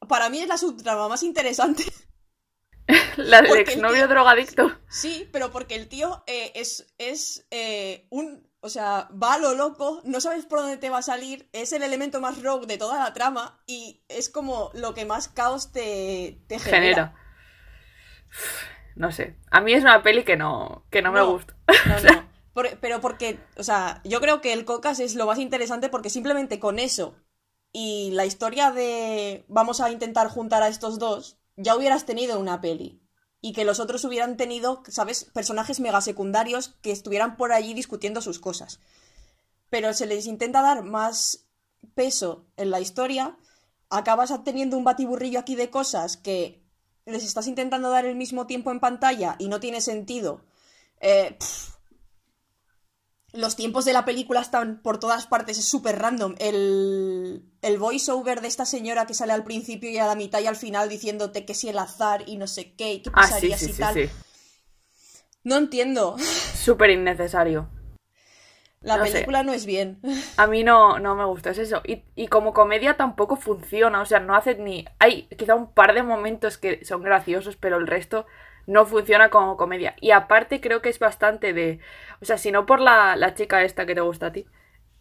Para 0.07 0.29
mí 0.29 0.39
es 0.39 0.47
la 0.47 0.57
subtrama 0.57 1.07
más 1.07 1.21
interesante. 1.21 1.83
la 3.17 3.41
del 3.41 3.57
exnovio 3.57 4.07
drogadicto. 4.07 4.71
Sí, 4.89 5.29
pero 5.31 5.51
porque 5.51 5.75
el 5.75 5.87
tío 5.87 6.23
eh, 6.27 6.51
es, 6.55 6.93
es 6.97 7.45
eh, 7.51 8.07
un 8.09 8.47
o 8.61 8.69
sea, 8.69 9.07
va 9.11 9.35
a 9.35 9.37
lo 9.37 9.53
loco, 9.53 10.01
no 10.03 10.19
sabes 10.19 10.45
por 10.45 10.59
dónde 10.59 10.77
te 10.77 10.89
va 10.89 10.97
a 10.97 11.03
salir, 11.03 11.47
es 11.53 11.71
el 11.71 11.81
elemento 11.81 12.19
más 12.19 12.41
rogue 12.43 12.67
de 12.67 12.77
toda 12.77 13.01
la 13.01 13.13
trama 13.13 13.61
y 13.65 14.03
es 14.09 14.29
como 14.29 14.69
lo 14.73 14.93
que 14.93 15.05
más 15.05 15.29
caos 15.29 15.71
te, 15.71 16.39
genera. 16.49 17.15
No 18.95 19.11
sé, 19.11 19.37
a 19.49 19.61
mí 19.61 19.73
es 19.73 19.83
una 19.83 20.03
peli 20.03 20.23
que 20.23 20.35
no, 20.35 20.85
que 20.91 21.01
no, 21.01 21.13
me 21.13 21.21
gusta. 21.21 21.55
No, 21.87 21.99
no. 22.53 22.63
pero 22.81 22.99
porque, 22.99 23.39
o 23.55 23.63
sea, 23.63 24.01
yo 24.03 24.19
creo 24.19 24.41
que 24.41 24.51
el 24.51 24.65
Cocas 24.65 24.99
es 24.99 25.15
lo 25.15 25.25
más 25.25 25.39
interesante 25.39 25.87
porque 25.87 26.09
simplemente 26.09 26.59
con 26.59 26.79
eso 26.79 27.15
y 27.71 28.11
la 28.11 28.25
historia 28.25 28.71
de 28.71 29.45
vamos 29.47 29.79
a 29.79 29.89
intentar 29.89 30.27
juntar 30.27 30.63
a 30.63 30.67
estos 30.67 30.99
dos, 30.99 31.38
ya 31.59 31.75
hubieras 31.75 32.05
tenido 32.05 32.39
una 32.39 32.61
peli 32.61 33.01
y 33.41 33.53
que 33.53 33.65
los 33.65 33.79
otros 33.79 34.03
hubieran 34.05 34.37
tenido, 34.37 34.81
¿sabes?, 34.87 35.25
personajes 35.25 35.79
mega 35.79 36.01
secundarios 36.01 36.75
que 36.81 36.91
estuvieran 36.91 37.37
por 37.37 37.51
allí 37.51 37.73
discutiendo 37.73 38.21
sus 38.21 38.39
cosas. 38.39 38.79
Pero 39.69 39.93
se 39.93 40.07
les 40.07 40.25
intenta 40.25 40.61
dar 40.61 40.83
más 40.83 41.47
peso 41.95 42.47
en 42.57 42.71
la 42.71 42.79
historia, 42.79 43.37
acabas 43.89 44.33
teniendo 44.43 44.77
un 44.77 44.83
batiburrillo 44.83 45.39
aquí 45.39 45.55
de 45.55 45.69
cosas 45.69 46.17
que 46.17 46.63
les 47.05 47.23
estás 47.23 47.47
intentando 47.47 47.89
dar 47.89 48.05
el 48.05 48.15
mismo 48.15 48.47
tiempo 48.47 48.71
en 48.71 48.79
pantalla 48.79 49.35
y 49.39 49.47
no 49.47 49.59
tiene 49.59 49.81
sentido. 49.81 50.45
Eh, 51.01 51.37
los 53.33 53.55
tiempos 53.55 53.85
de 53.85 53.93
la 53.93 54.05
película 54.05 54.41
están 54.41 54.81
por 54.81 54.99
todas 54.99 55.27
partes, 55.27 55.57
es 55.57 55.67
súper 55.67 55.99
random. 55.99 56.35
El, 56.39 57.43
el 57.61 57.77
voiceover 57.77 58.41
de 58.41 58.47
esta 58.47 58.65
señora 58.65 59.05
que 59.05 59.13
sale 59.13 59.33
al 59.33 59.43
principio 59.43 59.89
y 59.89 59.97
a 59.97 60.07
la 60.07 60.15
mitad 60.15 60.39
y 60.39 60.47
al 60.47 60.55
final 60.55 60.89
diciéndote 60.89 61.45
que 61.45 61.53
si 61.53 61.69
el 61.69 61.77
azar 61.77 62.23
y 62.25 62.37
no 62.37 62.47
sé 62.47 62.73
qué, 62.73 62.93
y 62.93 63.01
qué 63.01 63.09
ah, 63.13 63.21
pasaría 63.21 63.57
si 63.57 63.73
tal. 63.73 64.09
No 65.43 65.57
entiendo. 65.57 66.17
Súper 66.55 66.89
innecesario. 66.91 67.69
La 68.81 69.01
película 69.01 69.43
no 69.43 69.51
es 69.51 69.65
bien. 69.65 69.99
A 70.37 70.47
mí 70.47 70.63
no, 70.63 70.99
no 70.99 71.15
me 71.15 71.25
gusta, 71.25 71.51
es 71.51 71.57
eso. 71.57 71.81
Y, 71.85 72.03
y, 72.15 72.27
como 72.27 72.53
comedia 72.53 72.95
tampoco 72.95 73.35
funciona, 73.35 74.01
o 74.01 74.05
sea, 74.05 74.19
no 74.19 74.35
hace 74.35 74.55
ni... 74.55 74.85
Hay 74.99 75.23
quizá 75.37 75.55
un 75.55 75.73
par 75.73 75.93
de 75.93 76.01
momentos 76.01 76.57
que 76.57 76.85
son 76.85 77.03
graciosos, 77.03 77.57
pero 77.57 77.77
el 77.77 77.87
resto 77.87 78.25
no 78.69 78.85
funciona 78.85 79.29
como 79.29 79.57
comedia. 79.57 79.95
Y 79.99 80.11
aparte 80.11 80.61
creo 80.61 80.81
que 80.81 80.89
es 80.89 80.99
bastante 80.99 81.53
de... 81.53 81.79
O 82.21 82.25
sea, 82.25 82.37
si 82.37 82.51
no 82.51 82.67
por 82.67 82.79
la, 82.79 83.15
la 83.15 83.33
chica 83.33 83.63
esta 83.63 83.87
que 83.87 83.95
te 83.95 84.01
gusta 84.01 84.27
a 84.27 84.31
ti. 84.31 84.45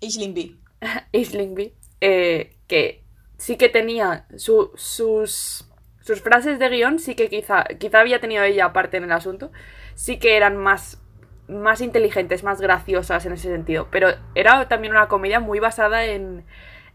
Aisling 0.01 0.35
B. 0.35 0.57
Aisling 1.13 1.73
eh, 2.01 2.57
que 2.67 3.05
sí 3.37 3.59
que 3.59 3.69
tenía 3.69 4.27
sus, 4.37 4.71
sus 4.75 6.23
frases 6.23 6.59
de 6.59 6.69
guion, 6.71 6.99
sí 6.99 7.15
que 7.15 7.29
quizá, 7.29 7.65
quizá 7.79 8.01
había 8.01 8.21
tenido 8.21 8.43
ella 8.43 8.73
parte 8.73 8.97
en 8.97 9.05
el 9.05 9.13
asunto, 9.13 9.53
sí 9.95 10.19
que 10.19 10.39
eran 10.39 10.57
más, 10.57 11.03
más 11.47 11.83
inteligentes, 11.83 12.45
más 12.45 12.63
graciosas 12.63 13.27
en 13.27 13.33
ese 13.33 13.51
sentido. 13.51 13.89
Pero 13.91 14.09
era 14.35 14.67
también 14.69 14.95
una 14.95 15.09
comedia 15.09 15.41
muy 15.41 15.61
basada 15.61 16.07
en, 16.07 16.47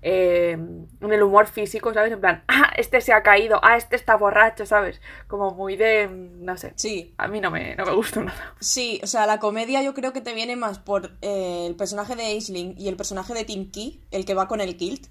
eh, 0.05 0.51
en 0.51 1.13
el 1.13 1.23
humor 1.23 1.47
físico, 1.47 1.93
¿sabes? 1.93 2.11
En 2.11 2.19
plan, 2.19 2.43
ah, 2.49 2.73
este 2.75 2.99
se 2.99 3.13
ha 3.13 3.23
caído, 3.23 3.59
ah, 3.63 3.77
este 3.77 3.95
está 3.95 4.17
borracho, 4.17 4.65
¿sabes? 4.65 4.99
Como 5.27 5.51
muy 5.51 5.77
de, 5.77 6.07
no 6.09 6.57
sé. 6.57 6.73
Sí. 6.75 7.13
A 7.17 7.29
mí 7.29 7.39
no 7.39 7.49
me, 7.49 7.75
no 7.75 7.85
me 7.85 7.93
gustó 7.93 8.21
nada. 8.21 8.53
Sí, 8.59 8.99
o 9.01 9.07
sea, 9.07 9.25
la 9.25 9.39
comedia 9.39 9.81
yo 9.81 9.93
creo 9.93 10.11
que 10.11 10.19
te 10.19 10.33
viene 10.33 10.57
más 10.57 10.77
por 10.77 11.13
eh, 11.21 11.65
el 11.67 11.75
personaje 11.75 12.17
de 12.17 12.23
Aisling 12.23 12.75
y 12.77 12.89
el 12.89 12.97
personaje 12.97 13.33
de 13.33 13.45
Tim 13.45 13.71
Key, 13.71 14.01
el 14.11 14.25
que 14.25 14.33
va 14.33 14.49
con 14.49 14.59
el 14.59 14.75
kilt. 14.75 15.07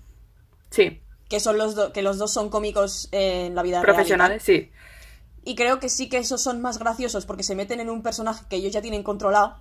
Sí. 0.71 1.01
Que 1.31 1.41
son 1.41 1.57
los 1.57 1.75
dos, 1.75 1.93
que 1.93 2.03
los 2.03 2.19
dos 2.19 2.31
son 2.31 2.51
cómicos 2.51 3.09
eh, 3.13 3.47
en 3.47 3.55
la 3.55 3.63
vida 3.63 3.83
real. 3.83 3.95
Profesionales, 3.95 4.43
sí. 4.43 4.71
Y 5.43 5.55
creo 5.55 5.81
que 5.81 5.89
sí 5.89 6.11
que 6.11 6.19
esos 6.19 6.43
son 6.43 6.61
más 6.61 6.79
graciosos 6.79 7.25
porque 7.25 7.43
se 7.43 7.55
meten 7.55 7.81
en 7.81 7.89
un 7.89 8.03
personaje 8.03 8.45
que 8.49 8.57
ellos 8.57 8.73
ya 8.73 8.83
tienen 8.83 9.03
controlado. 9.03 9.57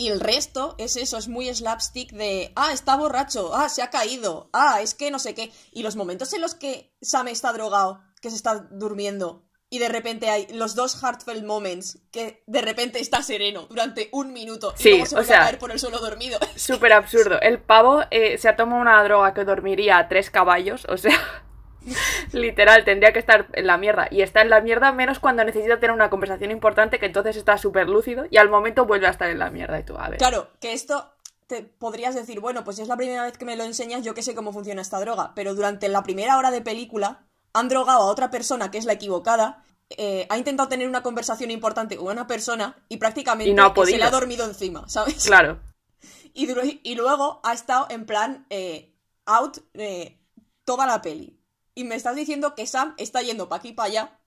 Y 0.00 0.08
el 0.08 0.18
resto 0.18 0.76
es 0.78 0.96
eso, 0.96 1.18
es 1.18 1.28
muy 1.28 1.54
slapstick 1.54 2.12
de, 2.12 2.52
ah, 2.56 2.72
está 2.72 2.96
borracho, 2.96 3.54
ah, 3.54 3.68
se 3.68 3.82
ha 3.82 3.90
caído, 3.90 4.48
ah, 4.54 4.80
es 4.80 4.94
que 4.94 5.10
no 5.10 5.18
sé 5.18 5.34
qué. 5.34 5.52
Y 5.72 5.82
los 5.82 5.94
momentos 5.94 6.32
en 6.32 6.40
los 6.40 6.54
que 6.54 6.96
Sam 7.02 7.28
está 7.28 7.52
drogado, 7.52 8.00
que 8.22 8.30
se 8.30 8.36
está 8.36 8.66
durmiendo, 8.70 9.44
y 9.68 9.78
de 9.78 9.90
repente 9.90 10.30
hay 10.30 10.46
los 10.54 10.74
dos 10.74 11.02
heartfelt 11.02 11.44
moments, 11.44 11.98
que 12.12 12.42
de 12.46 12.62
repente 12.62 12.98
está 12.98 13.22
sereno 13.22 13.66
durante 13.68 14.08
un 14.12 14.32
minuto 14.32 14.72
y 14.78 14.82
Sí, 14.82 14.90
luego 14.92 15.04
se 15.04 15.16
o 15.16 15.22
sea, 15.22 15.42
a 15.42 15.44
caer 15.44 15.58
por 15.58 15.70
el 15.70 15.78
suelo 15.78 15.98
dormido. 15.98 16.38
Súper 16.56 16.94
absurdo. 16.94 17.38
El 17.38 17.60
pavo 17.60 18.00
eh, 18.10 18.38
se 18.38 18.48
ha 18.48 18.56
tomado 18.56 18.80
una 18.80 19.04
droga 19.04 19.34
que 19.34 19.44
dormiría 19.44 19.98
a 19.98 20.08
tres 20.08 20.30
caballos, 20.30 20.86
o 20.88 20.96
sea, 20.96 21.12
literal, 22.32 22.84
tendría 22.84 23.12
que 23.12 23.18
estar 23.18 23.48
en 23.52 23.66
la 23.66 23.78
mierda. 23.78 24.08
Y 24.10 24.22
está 24.22 24.42
en 24.42 24.50
la 24.50 24.60
mierda 24.60 24.92
menos 24.92 25.18
cuando 25.18 25.44
necesita 25.44 25.80
tener 25.80 25.94
una 25.94 26.10
conversación 26.10 26.50
importante, 26.50 26.98
que 26.98 27.06
entonces 27.06 27.36
está 27.36 27.58
súper 27.58 27.88
lúcido 27.88 28.26
y 28.30 28.38
al 28.38 28.48
momento 28.48 28.86
vuelve 28.86 29.06
a 29.06 29.10
estar 29.10 29.28
en 29.30 29.38
la 29.38 29.50
mierda. 29.50 29.78
Y 29.78 29.84
tú, 29.84 29.96
a 29.96 30.08
ver. 30.08 30.18
Claro, 30.18 30.48
que 30.60 30.72
esto 30.72 31.12
te 31.46 31.62
podrías 31.62 32.14
decir, 32.14 32.40
bueno, 32.40 32.64
pues 32.64 32.76
si 32.76 32.82
es 32.82 32.88
la 32.88 32.96
primera 32.96 33.24
vez 33.24 33.36
que 33.36 33.44
me 33.44 33.56
lo 33.56 33.64
enseñas, 33.64 34.04
yo 34.04 34.14
que 34.14 34.22
sé 34.22 34.34
cómo 34.34 34.52
funciona 34.52 34.82
esta 34.82 35.00
droga. 35.00 35.32
Pero 35.34 35.54
durante 35.54 35.88
la 35.88 36.02
primera 36.02 36.38
hora 36.38 36.50
de 36.50 36.60
película 36.60 37.24
han 37.52 37.68
drogado 37.68 38.02
a 38.02 38.06
otra 38.06 38.30
persona 38.30 38.70
que 38.70 38.78
es 38.78 38.84
la 38.84 38.92
equivocada. 38.92 39.64
eh, 39.96 40.24
ha 40.30 40.38
intentado 40.38 40.68
tener 40.68 40.88
una 40.88 41.02
conversación 41.02 41.50
importante 41.50 41.96
con 41.96 42.06
una 42.06 42.28
persona 42.28 42.76
y 42.88 42.98
prácticamente 42.98 43.50
Y 43.50 43.54
no 43.54 43.64
ha 43.66 43.84
se 43.84 43.98
le 43.98 44.04
ha 44.04 44.10
dormido 44.10 44.44
encima, 44.44 44.88
¿sabes? 44.88 45.24
Claro. 45.26 45.58
Y, 46.32 46.94
luego 46.94 47.40
ha 47.42 47.52
estado 47.52 47.88
en 47.90 48.06
plan 48.06 48.46
eh, 48.50 48.94
out 49.26 49.58
eh, 49.74 50.16
toda 50.64 50.86
la 50.86 51.02
peli. 51.02 51.39
Y 51.74 51.84
me 51.84 51.94
estás 51.94 52.16
diciendo 52.16 52.54
que 52.54 52.66
Sam 52.66 52.94
está 52.98 53.22
yendo 53.22 53.48
para 53.48 53.60
aquí 53.60 53.68
y 53.68 53.72
para 53.72 53.88
allá, 53.88 54.20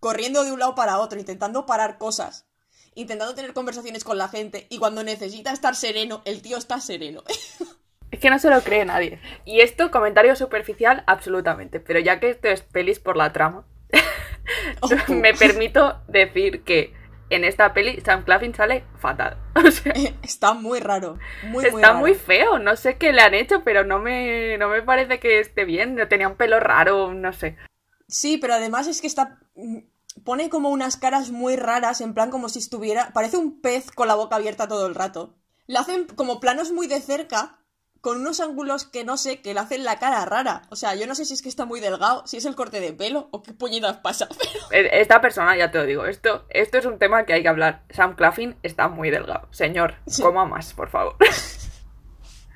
corriendo 0.00 0.44
de 0.44 0.52
un 0.52 0.58
lado 0.58 0.74
para 0.74 0.98
otro, 0.98 1.18
intentando 1.18 1.66
parar 1.66 1.98
cosas, 1.98 2.46
intentando 2.94 3.34
tener 3.34 3.52
conversaciones 3.52 4.04
con 4.04 4.18
la 4.18 4.28
gente. 4.28 4.66
Y 4.68 4.78
cuando 4.78 5.02
necesita 5.04 5.52
estar 5.52 5.76
sereno, 5.76 6.22
el 6.24 6.42
tío 6.42 6.56
está 6.56 6.80
sereno. 6.80 7.22
Es 8.12 8.20
que 8.20 8.28
no 8.28 8.38
se 8.38 8.50
lo 8.50 8.60
cree 8.62 8.84
nadie. 8.84 9.20
Y 9.46 9.60
esto, 9.60 9.90
comentario 9.90 10.36
superficial, 10.36 11.02
absolutamente. 11.06 11.80
Pero 11.80 11.98
ya 11.98 12.20
que 12.20 12.28
esto 12.28 12.46
es 12.48 12.60
pelis 12.60 13.00
por 13.00 13.16
la 13.16 13.32
trama, 13.32 13.64
me 15.08 15.32
permito 15.32 16.02
decir 16.08 16.62
que 16.62 16.92
en 17.34 17.44
esta 17.44 17.72
peli 17.74 18.00
Sam 18.00 18.24
Claflin 18.24 18.54
sale 18.54 18.84
fatal. 18.98 19.36
O 19.54 19.70
sea, 19.70 19.92
está 20.22 20.54
muy 20.54 20.80
raro. 20.80 21.18
Muy, 21.42 21.64
muy 21.70 21.80
está 21.80 21.88
raro. 21.88 22.00
muy 22.00 22.14
feo. 22.14 22.58
No 22.58 22.76
sé 22.76 22.96
qué 22.98 23.12
le 23.12 23.22
han 23.22 23.34
hecho, 23.34 23.62
pero 23.64 23.84
no 23.84 23.98
me, 23.98 24.56
no 24.58 24.68
me 24.68 24.82
parece 24.82 25.20
que 25.20 25.40
esté 25.40 25.64
bien. 25.64 25.96
Tenía 26.08 26.28
un 26.28 26.36
pelo 26.36 26.58
raro, 26.60 27.12
no 27.14 27.32
sé. 27.32 27.56
Sí, 28.08 28.38
pero 28.38 28.54
además 28.54 28.86
es 28.88 29.00
que 29.00 29.06
está. 29.06 29.38
mm, 29.54 29.78
Pone 30.24 30.50
como 30.50 30.68
unas 30.68 30.98
caras 30.98 31.30
muy 31.30 31.56
raras, 31.56 32.02
en 32.02 32.12
plan 32.12 32.30
como 32.30 32.50
si 32.50 32.58
estuviera. 32.58 33.12
Parece 33.14 33.38
un 33.38 33.62
pez 33.62 33.90
con 33.90 34.08
la 34.08 34.14
boca 34.14 34.36
abierta 34.36 34.68
todo 34.68 34.86
el 34.86 34.94
rato. 34.94 35.38
Le 35.66 35.78
hacen 35.78 36.04
como 36.06 36.38
planos 36.38 36.70
muy 36.70 36.86
de 36.86 37.00
cerca, 37.00 37.58
con 38.02 38.18
unos 38.20 38.40
ángulos 38.40 38.84
que 38.84 39.04
no 39.04 39.16
sé, 39.16 39.40
que 39.40 39.54
le 39.54 39.60
hacen 39.60 39.84
la 39.84 39.98
cara 39.98 40.24
rara. 40.26 40.62
O 40.70 40.76
sea, 40.76 40.94
yo 40.96 41.06
no 41.06 41.14
sé 41.14 41.24
si 41.24 41.32
es 41.34 41.40
que 41.40 41.48
está 41.48 41.64
muy 41.64 41.80
delgado, 41.80 42.26
si 42.26 42.36
es 42.36 42.44
el 42.44 42.54
corte 42.56 42.80
de 42.80 42.92
pelo 42.92 43.28
o 43.30 43.42
qué 43.42 43.54
puñetas 43.54 43.96
pasa. 43.98 44.28
Pero 44.70 44.88
E- 44.88 45.00
Esta 45.00 45.20
persona, 45.20 45.56
ya 45.56 45.70
te 45.70 45.78
lo 45.78 45.84
digo, 45.86 46.04
esto, 46.04 46.44
esto 46.50 46.76
es 46.78 46.84
un 46.84 46.98
tema 46.98 47.24
que 47.24 47.32
hay 47.32 47.42
que 47.42 47.48
hablar. 47.48 47.84
Sam 47.90 48.14
Claflin 48.16 48.56
está 48.62 48.88
muy 48.88 49.08
delgado. 49.10 49.48
Señor, 49.52 49.94
Sí. 50.06 50.20
coma 50.20 50.44
más, 50.44 50.74
por 50.74 50.90
favor. 50.90 51.16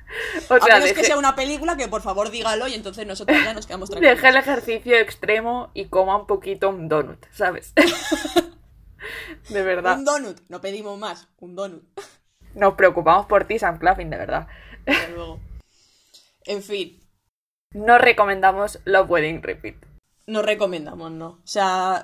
o 0.49 0.53
a 0.53 0.59
sea, 0.59 0.79
menos 0.79 0.93
que 0.93 1.03
sea 1.03 1.17
una 1.17 1.35
película 1.35 1.75
que 1.77 1.87
por 1.87 2.01
favor 2.01 2.29
dígalo 2.31 2.67
y 2.67 2.73
entonces 2.73 3.05
nosotros 3.07 3.37
ya 3.43 3.53
nos 3.53 3.67
quedamos 3.67 3.89
tranquilos. 3.89 4.15
Deje 4.15 4.29
el 4.29 4.35
ejercicio 4.37 4.97
extremo 4.97 5.69
y 5.73 5.85
coma 5.87 6.17
un 6.17 6.27
poquito 6.27 6.69
un 6.69 6.87
donut, 6.89 7.25
¿sabes? 7.31 7.73
de 9.49 9.61
verdad. 9.63 9.97
Un 9.97 10.05
donut, 10.05 10.39
no 10.49 10.59
pedimos 10.61 10.97
más, 10.99 11.27
un 11.39 11.55
donut. 11.55 11.83
Nos 12.55 12.73
preocupamos 12.73 13.27
por 13.27 13.45
ti, 13.45 13.59
Sam 13.59 13.77
Claflin, 13.79 14.09
de 14.09 14.17
verdad. 14.17 14.47
Luego. 15.13 15.39
En 16.45 16.63
fin, 16.63 16.99
No 17.73 17.97
recomendamos 17.97 18.79
Love 18.85 19.09
Wedding 19.09 19.41
Repeat. 19.43 19.75
no 20.27 20.41
recomendamos, 20.41 21.11
¿no? 21.11 21.27
O 21.27 21.39
sea, 21.47 22.03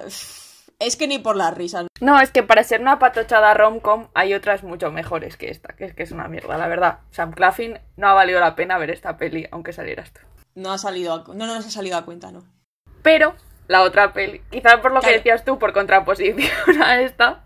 es 0.80 0.96
que 0.98 1.08
ni 1.08 1.20
por 1.20 1.36
la 1.36 1.52
risa. 1.52 1.88
No, 2.02 2.20
es 2.20 2.32
que 2.32 2.44
para 2.44 2.64
ser 2.64 2.82
una 2.82 3.00
patochada 3.00 3.54
romcom 3.54 4.08
hay 4.14 4.34
otras 4.34 4.64
mucho 4.64 4.92
mejores 4.92 5.38
que 5.38 5.50
esta, 5.50 5.76
que 5.76 5.86
es 5.86 5.94
que 5.94 6.04
es 6.04 6.12
una 6.12 6.28
mierda, 6.28 6.58
la 6.58 6.68
verdad. 6.68 7.00
Sam 7.12 7.32
Claflin 7.32 7.80
no 7.96 8.08
ha 8.08 8.14
valido 8.14 8.40
la 8.40 8.56
pena 8.56 8.78
ver 8.78 8.92
esta 8.92 9.18
peli, 9.18 9.48
aunque 9.52 9.74
salieras 9.74 10.12
tú. 10.12 10.20
No 10.56 10.72
ha 10.72 10.78
salido 10.78 11.14
a, 11.14 11.24
no 11.34 11.48
nos 11.48 11.66
ha 11.66 11.70
salido 11.70 11.98
a 11.98 12.06
cuenta, 12.06 12.32
¿no? 12.32 12.44
Pero 13.02 13.36
la 13.68 13.82
otra 13.84 14.14
peli, 14.14 14.42
quizás 14.52 14.78
por 14.78 14.94
lo 14.94 15.02
que 15.02 15.12
decías 15.12 15.44
tú, 15.46 15.58
por 15.58 15.74
contraposición 15.74 16.50
a 16.84 17.00
esta, 17.02 17.43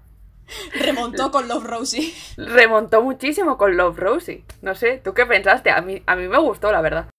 Remontó 0.74 1.32
con 1.32 1.48
Love 1.48 1.64
Rosie. 1.66 2.14
remontó 2.38 3.02
muchísimo 3.02 3.58
con 3.58 3.76
Love 3.78 3.98
Rosie. 3.98 4.46
No 4.62 4.76
sé, 4.76 4.98
¿tú 5.04 5.14
qué 5.14 5.26
pensaste? 5.26 5.72
A 5.72 5.82
mí, 5.82 6.02
a 6.06 6.16
mí 6.16 6.28
me 6.28 6.38
gustó, 6.40 6.72
la 6.72 6.82
verdad. 6.82 7.10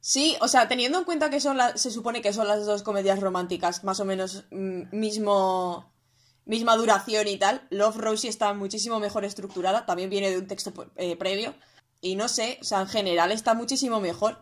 Sí, 0.00 0.36
o 0.40 0.48
sea, 0.48 0.66
teniendo 0.66 0.98
en 0.98 1.04
cuenta 1.04 1.30
que 1.30 1.38
son 1.40 1.56
la- 1.56 1.76
se 1.76 1.90
supone 1.92 2.22
que 2.22 2.32
son 2.32 2.48
las 2.48 2.66
dos 2.66 2.82
comedias 2.82 3.20
románticas, 3.20 3.84
más 3.84 4.00
o 4.00 4.04
menos 4.04 4.44
mm, 4.50 4.84
mismo, 4.90 5.92
misma 6.44 6.76
duración 6.76 7.28
y 7.28 7.36
tal, 7.38 7.62
Love 7.70 7.98
Rosie 7.98 8.28
está 8.30 8.52
muchísimo 8.52 8.98
mejor 8.98 9.24
estructurada, 9.24 9.86
también 9.86 10.10
viene 10.10 10.30
de 10.30 10.38
un 10.38 10.48
texto 10.48 10.72
eh, 10.96 11.14
previo, 11.16 11.54
y 12.00 12.16
no 12.16 12.26
sé, 12.26 12.58
o 12.60 12.64
sea, 12.64 12.80
en 12.80 12.88
general 12.88 13.30
está 13.30 13.54
muchísimo 13.54 14.00
mejor. 14.00 14.38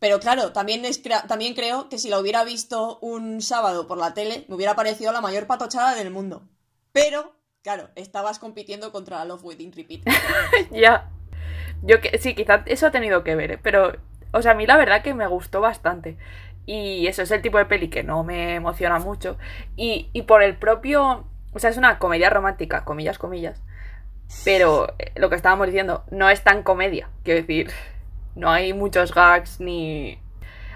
Pero 0.00 0.20
claro, 0.20 0.52
también, 0.52 0.84
es 0.84 1.02
también 1.26 1.54
creo 1.54 1.88
que 1.88 1.98
si 1.98 2.08
la 2.10 2.20
hubiera 2.20 2.44
visto 2.44 2.98
un 3.00 3.40
sábado 3.40 3.86
por 3.88 3.96
la 3.98 4.12
tele, 4.14 4.44
me 4.48 4.54
hubiera 4.54 4.76
parecido 4.76 5.12
la 5.12 5.22
mayor 5.22 5.46
patochada 5.46 5.94
del 5.94 6.10
mundo. 6.10 6.46
Pero, 6.92 7.34
claro, 7.62 7.88
estabas 7.94 8.38
compitiendo 8.38 8.92
contra 8.92 9.24
Love 9.24 9.44
Wedding 9.44 9.72
Repeat. 9.72 10.02
Ya. 10.70 11.10
Yo 11.82 12.00
que 12.00 12.18
sí, 12.18 12.34
quizás 12.34 12.62
eso 12.66 12.86
ha 12.86 12.90
tenido 12.90 13.22
que 13.22 13.36
ver, 13.36 13.52
¿eh? 13.52 13.58
pero 13.62 13.92
o 14.32 14.42
sea, 14.42 14.52
a 14.52 14.54
mí 14.54 14.66
la 14.66 14.76
verdad 14.76 15.02
que 15.02 15.14
me 15.14 15.26
gustó 15.26 15.60
bastante. 15.60 16.16
Y 16.66 17.06
eso 17.06 17.22
es 17.22 17.30
el 17.30 17.40
tipo 17.40 17.58
de 17.58 17.64
peli 17.64 17.88
que 17.88 18.02
no 18.02 18.24
me 18.24 18.56
emociona 18.56 18.98
mucho. 18.98 19.38
Y, 19.76 20.10
y 20.12 20.22
por 20.22 20.42
el 20.42 20.56
propio, 20.56 21.24
o 21.52 21.58
sea, 21.58 21.70
es 21.70 21.78
una 21.78 21.98
comedia 21.98 22.28
romántica, 22.28 22.84
comillas, 22.84 23.18
comillas. 23.18 23.62
Pero 24.44 24.94
eh, 24.98 25.12
lo 25.16 25.30
que 25.30 25.36
estábamos 25.36 25.66
diciendo, 25.66 26.04
no 26.10 26.28
es 26.28 26.44
tan 26.44 26.62
comedia. 26.62 27.08
Quiero 27.24 27.40
decir, 27.40 27.70
no 28.34 28.50
hay 28.50 28.72
muchos 28.74 29.14
gags 29.14 29.60
ni... 29.60 30.20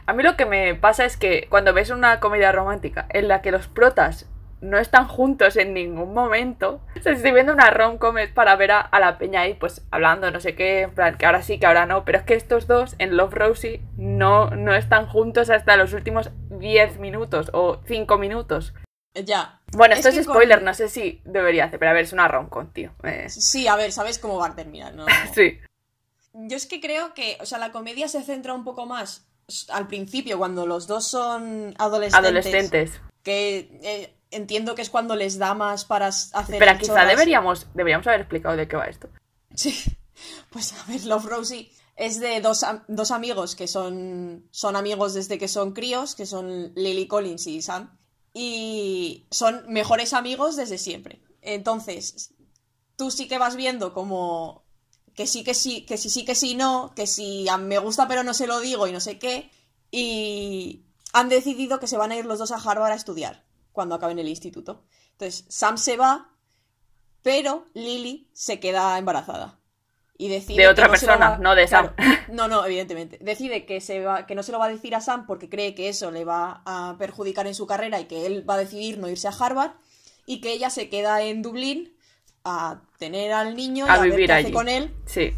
A 0.07 0.15
mí 0.15 0.23
lo 0.23 0.37
que 0.37 0.47
me 0.47 0.75
pasa 0.75 1.05
es 1.05 1.17
que 1.17 1.47
cuando 1.49 1.75
ves 1.75 1.91
una 1.91 2.19
comedia 2.21 2.51
romántica 2.53 3.07
en 3.11 3.29
la 3.29 3.43
que 3.43 3.53
los 3.53 3.69
protas 3.69 4.29
no 4.63 4.79
están 4.79 5.07
juntos 5.09 5.57
en 5.57 5.75
ningún 5.75 6.15
momento. 6.15 6.81
O 6.99 7.03
sea, 7.03 7.13
estoy 7.13 7.33
viendo 7.33 7.53
una 7.53 7.69
rom-com 7.71 8.17
es 8.19 8.31
para 8.33 8.57
ver 8.57 8.71
a, 8.71 8.81
a 8.81 9.01
la 9.01 9.19
peña 9.19 9.43
ahí, 9.43 9.55
pues 9.55 9.83
hablando, 9.91 10.31
no 10.31 10.41
sé 10.41 10.55
qué, 10.55 10.83
en 10.83 10.95
plan, 10.95 11.19
que 11.19 11.27
ahora 11.27 11.43
sí, 11.43 11.59
que 11.59 11.67
ahora 11.67 11.85
no. 11.85 12.05
Pero 12.05 12.19
es 12.19 12.25
que 12.25 12.35
estos 12.35 12.67
dos 12.67 12.95
en 12.99 13.17
Love 13.17 13.35
Rosie 13.35 13.83
no, 13.97 14.51
no 14.51 14.75
están 14.75 15.07
juntos 15.07 15.51
hasta 15.51 15.77
los 15.77 15.93
últimos 15.93 16.31
10 16.51 16.99
minutos 16.99 17.51
o 17.53 17.81
5 17.87 18.17
minutos. 18.19 18.73
ya. 19.15 19.59
Bueno, 19.73 19.95
esto 19.95 20.09
Es 20.09 20.15
es, 20.17 20.21
que 20.21 20.27
con- 20.27 20.35
spoiler, 20.37 20.63
no 20.63 20.75
sé 20.75 20.89
si 20.89 21.21
debería 21.25 21.65
hacer, 21.65 21.79
pero 21.79 21.91
a 21.91 21.95
ver, 21.95 22.05
es 22.05 22.13
una 22.13 22.29
rom-com, 22.29 22.69
tío. 22.73 22.93
Eh, 23.03 23.27
Sí, 23.29 23.67
a 23.69 23.77
ver, 23.77 23.91
sabes 23.93 24.19
cómo 24.19 24.39
va 24.39 24.47
a 24.49 24.55
terminar, 24.55 24.95
¿no? 24.95 25.07
sí. 25.35 25.59
Yo 26.35 26.57
es 26.57 26.67
que 26.67 26.81
creo 26.81 27.13
que, 27.15 27.37
o 27.41 27.47
sea, 27.47 27.59
la 27.59 27.73
comedia 27.73 28.07
se 28.09 28.23
centra 28.23 28.55
un 28.55 28.65
poco 28.65 28.87
más 28.87 29.27
al 29.71 29.87
principio, 29.89 30.39
cuando 30.39 30.67
los 30.67 30.87
dos 30.87 31.07
son 31.09 31.75
adolescentes. 31.79 32.15
Adolescentes. 32.19 33.01
Que 33.23 33.79
eh, 33.83 34.15
entiendo 34.33 34.75
que 34.75 34.83
es 34.83 34.91
cuando 34.91 35.15
les 35.17 35.39
da 35.39 35.55
más 35.55 35.85
para 35.85 36.09
hacer. 36.09 36.55
Espera, 36.55 36.79
quizá 36.79 37.05
deberíamos, 37.05 37.67
deberíamos 37.75 38.07
haber 38.07 38.21
explicado 38.21 38.57
de 38.57 38.67
qué 38.69 38.77
va 38.77 38.87
esto. 38.87 39.09
Sí. 39.55 39.75
Pues 40.51 40.73
a 40.75 40.85
ver, 40.85 41.05
Love 41.05 41.25
Rosie 41.25 41.73
es 41.97 42.21
de 42.21 42.41
dos, 42.41 42.65
dos 42.87 43.11
amigos 43.11 43.57
que 43.57 43.67
son, 43.67 44.47
son 44.53 44.77
amigos 44.77 45.15
desde 45.15 45.37
que 45.39 45.49
son 45.49 45.73
críos, 45.73 46.15
que 46.15 46.27
son 46.27 46.73
Lily 46.77 47.09
Collins 47.09 47.47
y 47.49 47.61
Sam. 47.61 47.99
Y 48.33 49.27
son 49.31 49.65
mejores 49.69 50.13
amigos 50.13 50.55
desde 50.57 50.79
siempre. 50.79 51.21
Entonces, 51.41 52.35
tú 52.97 53.11
sí 53.11 53.27
que 53.27 53.39
vas 53.39 53.57
viendo 53.57 53.93
como 53.95 54.63
que 55.15 55.27
sí, 55.27 55.43
que 55.43 55.55
sí, 55.55 55.85
que 55.87 55.97
sí, 55.97 56.09
sí, 56.09 56.25
que 56.25 56.35
sí, 56.37 56.55
no, 56.55 56.93
que 56.95 57.07
sí 57.09 57.49
a- 57.49 57.57
me 57.59 57.79
gusta 57.79 58.07
pero 58.07 58.23
no 58.23 58.33
se 58.33 58.47
lo 58.47 58.61
digo 58.61 58.87
y 58.87 58.93
no 58.93 59.01
sé 59.01 59.19
qué. 59.19 59.51
Y 59.91 60.85
han 61.13 61.29
decidido 61.29 61.81
que 61.81 61.87
se 61.89 61.97
van 61.97 62.13
a 62.13 62.17
ir 62.17 62.27
los 62.27 62.39
dos 62.39 62.53
a 62.53 62.57
Harvard 62.57 62.93
a 62.93 62.97
estudiar 62.97 63.45
cuando 63.73 63.95
acaben 63.95 64.19
el 64.19 64.29
instituto. 64.29 64.85
Entonces, 65.13 65.45
Sam 65.49 65.77
se 65.79 65.97
va, 65.97 66.31
pero 67.23 67.67
Lily 67.75 68.29
se 68.33 68.61
queda 68.61 68.99
embarazada. 68.99 69.59
y 70.19 70.29
decide 70.29 70.63
De 70.63 70.69
otra 70.69 70.87
no 70.87 70.91
persona, 70.93 71.31
va- 71.31 71.39
no 71.39 71.55
de 71.57 71.67
Sam. 71.67 71.95
Claro, 71.97 72.23
no, 72.33 72.47
no, 72.49 72.65
evidentemente. 72.65 73.19
Decide 73.21 73.65
que, 73.67 73.81
se 73.81 74.05
va, 74.05 74.25
que 74.27 74.35
no 74.37 74.43
se 74.45 74.53
lo 74.53 74.59
va 74.61 74.67
a 74.67 74.69
decir 74.69 74.95
a 74.95 75.01
Sam 75.01 75.27
porque 75.27 75.49
cree 75.49 75.75
que 75.75 75.89
eso 75.89 76.11
le 76.13 76.25
va 76.25 76.63
a 76.65 76.95
perjudicar 76.99 77.47
en 77.49 77.55
su 77.57 77.67
carrera 77.67 77.99
y 77.99 78.05
que 78.05 78.27
él 78.27 78.49
va 78.49 78.55
a 78.55 78.59
decidir 78.59 78.99
no 78.99 79.09
irse 79.09 79.27
a 79.27 79.33
Harvard 79.33 79.73
y 80.27 80.41
que 80.41 80.53
ella 80.53 80.71
se 80.71 80.89
queda 80.89 81.23
en 81.23 81.43
Dublín 81.43 81.97
a 82.45 82.83
tener 82.99 83.33
al 83.33 83.57
niño 83.57 83.87
y 83.87 83.89
A 83.89 83.95
a, 83.95 84.01
ver 84.01 84.11
vivir 84.11 84.31
hace 84.33 84.45
allí. 84.47 84.53
con 84.53 84.69
él 84.69 84.95
Sí. 85.07 85.33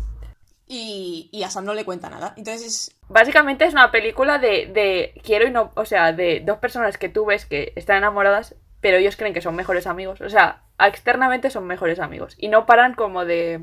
Y, 0.67 1.29
y 1.33 1.43
a 1.43 1.51
Sam 1.51 1.65
no 1.65 1.75
le 1.75 1.85
cuenta 1.85 2.11
nada. 2.11 2.35
Entonces, 2.37 2.95
Básicamente 3.09 3.67
es 3.67 3.75
una 3.75 3.91
película 3.91 4.39
de, 4.39 4.67
de 4.73 5.21
quiero 5.23 5.47
y 5.47 5.51
no, 5.51 5.73
o 5.75 5.85
sea, 5.85 6.13
de 6.13 6.41
dos 6.45 6.59
personas 6.59 6.97
que 6.97 7.09
tú 7.09 7.27
ves 7.27 7.45
que 7.45 7.73
están 7.77 7.99
enamoradas, 7.99 8.55
pero 8.81 8.97
ellos 8.97 9.17
creen 9.17 9.35
que 9.35 9.43
son 9.43 9.57
mejores 9.57 9.87
amigos. 9.87 10.21
O 10.21 10.31
sea, 10.31 10.63
externamente 10.79 11.51
son 11.51 11.67
mejores 11.67 12.01
amigos. 12.01 12.35
Y 12.39 12.49
no 12.49 12.67
paran 12.67 12.95
como 12.95 13.25
de... 13.25 13.61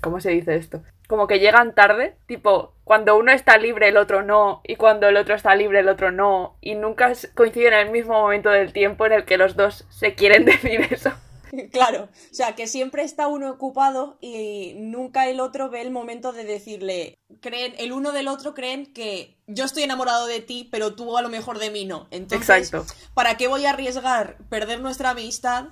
¿Cómo 0.00 0.20
se 0.20 0.30
dice 0.30 0.56
esto? 0.56 0.82
Como 1.08 1.26
que 1.26 1.38
llegan 1.38 1.74
tarde, 1.74 2.14
tipo, 2.26 2.74
cuando 2.84 3.16
uno 3.16 3.32
está 3.32 3.56
libre 3.56 3.88
el 3.88 3.96
otro 3.96 4.22
no, 4.22 4.60
y 4.62 4.76
cuando 4.76 5.08
el 5.08 5.16
otro 5.16 5.34
está 5.34 5.54
libre 5.54 5.80
el 5.80 5.88
otro 5.88 6.12
no, 6.12 6.56
y 6.60 6.74
nunca 6.74 7.12
coinciden 7.34 7.72
en 7.72 7.86
el 7.86 7.90
mismo 7.90 8.12
momento 8.20 8.50
del 8.50 8.72
tiempo 8.72 9.06
en 9.06 9.12
el 9.12 9.24
que 9.24 9.38
los 9.38 9.56
dos 9.56 9.86
se 9.88 10.14
quieren 10.14 10.44
decir 10.44 10.86
eso. 10.90 11.10
claro, 11.72 12.04
o 12.04 12.34
sea, 12.34 12.54
que 12.54 12.66
siempre 12.66 13.02
está 13.02 13.26
uno 13.26 13.50
ocupado 13.50 14.18
y 14.20 14.74
nunca 14.76 15.28
el 15.28 15.40
otro 15.40 15.70
ve 15.70 15.80
el 15.80 15.90
momento 15.90 16.32
de 16.32 16.44
decirle, 16.44 17.18
creen, 17.40 17.74
el 17.78 17.92
uno 17.92 18.12
del 18.12 18.28
otro 18.28 18.54
creen 18.54 18.92
que 18.92 19.36
yo 19.46 19.64
estoy 19.64 19.82
enamorado 19.82 20.26
de 20.26 20.40
ti, 20.40 20.68
pero 20.70 20.94
tú 20.94 21.16
a 21.16 21.22
lo 21.22 21.28
mejor 21.28 21.58
de 21.58 21.70
mí 21.70 21.84
no. 21.84 22.06
Entonces, 22.10 22.48
Exacto. 22.72 22.92
¿para 23.14 23.36
qué 23.36 23.48
voy 23.48 23.66
a 23.66 23.70
arriesgar 23.70 24.36
perder 24.48 24.80
nuestra 24.80 25.10
amistad? 25.10 25.66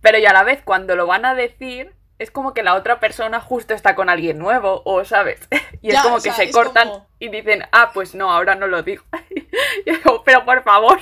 Pero 0.00 0.18
y 0.18 0.26
a 0.26 0.32
la 0.32 0.44
vez, 0.44 0.62
cuando 0.64 0.94
lo 0.96 1.06
van 1.06 1.24
a 1.24 1.34
decir, 1.34 1.94
es 2.18 2.30
como 2.30 2.54
que 2.54 2.62
la 2.62 2.74
otra 2.74 3.00
persona 3.00 3.40
justo 3.40 3.74
está 3.74 3.94
con 3.94 4.08
alguien 4.08 4.38
nuevo, 4.38 4.82
o 4.84 5.04
sabes. 5.04 5.40
Y 5.82 5.92
Ya, 5.92 5.98
es 5.98 6.04
como 6.04 6.16
o 6.16 6.20
que 6.20 6.32
se 6.32 6.50
cortan 6.50 6.88
como- 6.88 7.06
y 7.18 7.28
dicen, 7.28 7.62
ah, 7.70 7.90
pues 7.92 8.14
no, 8.14 8.32
ahora 8.32 8.54
no 8.54 8.66
lo 8.66 8.82
digo, 8.82 9.04
pero 10.24 10.44
por 10.44 10.62
favor, 10.64 10.98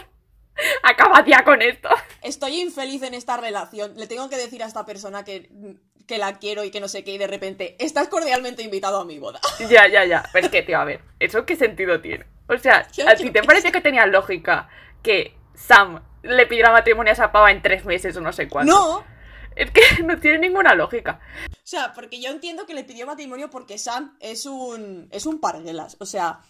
acaba 0.83 1.25
ya 1.27 1.45
con 1.45 1.63
esto. 1.63 1.89
Estoy 2.23 2.61
infeliz 2.61 3.03
en 3.03 3.15
esta 3.15 3.37
relación. 3.37 3.95
Le 3.97 4.07
tengo 4.07 4.29
que 4.29 4.37
decir 4.37 4.63
a 4.63 4.67
esta 4.67 4.85
persona 4.85 5.25
que, 5.25 5.51
que 6.07 6.19
la 6.19 6.39
quiero 6.39 6.65
y 6.65 6.71
que 6.71 6.81
no 6.81 6.89
sé 6.89 7.05
qué, 7.05 7.13
y 7.13 7.19
de 7.19 7.27
repente, 7.27 7.77
estás 7.79 8.09
cordialmente 8.09 8.63
invitado 8.63 9.01
a 9.01 9.05
mi 9.05 9.19
boda. 9.19 9.41
ya, 9.69 9.89
ya, 9.89 10.05
ya. 10.05 10.25
Pero 10.33 10.47
es 10.47 10.53
que, 10.53 10.63
tío, 10.63 10.79
a 10.79 10.85
ver, 10.85 11.01
¿eso 11.19 11.45
qué 11.45 11.57
sentido 11.57 12.01
tiene? 12.01 12.27
O 12.49 12.59
sea, 12.59 12.87
¿a 13.07 13.15
ti 13.15 13.31
te 13.31 13.43
parece 13.43 13.73
que 13.73 13.81
tenía 13.81 14.07
lógica 14.07 14.69
que 15.03 15.35
Sam 15.55 16.03
le 16.23 16.47
pidiera 16.47 16.73
matrimonio 16.73 17.11
a 17.11 17.15
esa 17.15 17.33
pava 17.33 17.51
en 17.51 17.63
tres 17.63 17.85
meses 17.85 18.17
o 18.17 18.21
no 18.21 18.33
sé 18.33 18.49
cuánto? 18.49 18.73
No, 18.73 18.97
o 18.99 19.05
Es 19.57 19.71
que 19.71 19.81
no 20.05 20.19
tiene 20.19 20.39
ninguna 20.39 20.75
lógica. 20.75 21.21
sea, 21.63 21.93
porque 21.95 22.21
yo 22.21 22.31
entiendo 22.31 22.67
que 22.67 22.75
le 22.75 22.85
pidió 22.85 23.07
matrimonio 23.07 23.49
porque 23.49 23.79
Sam 23.79 24.17
es 24.21 24.45
un, 24.45 25.09
es 25.11 25.25
un 25.25 25.41
parguelas. 25.41 25.97
O 26.01 26.07
sea, 26.07 26.41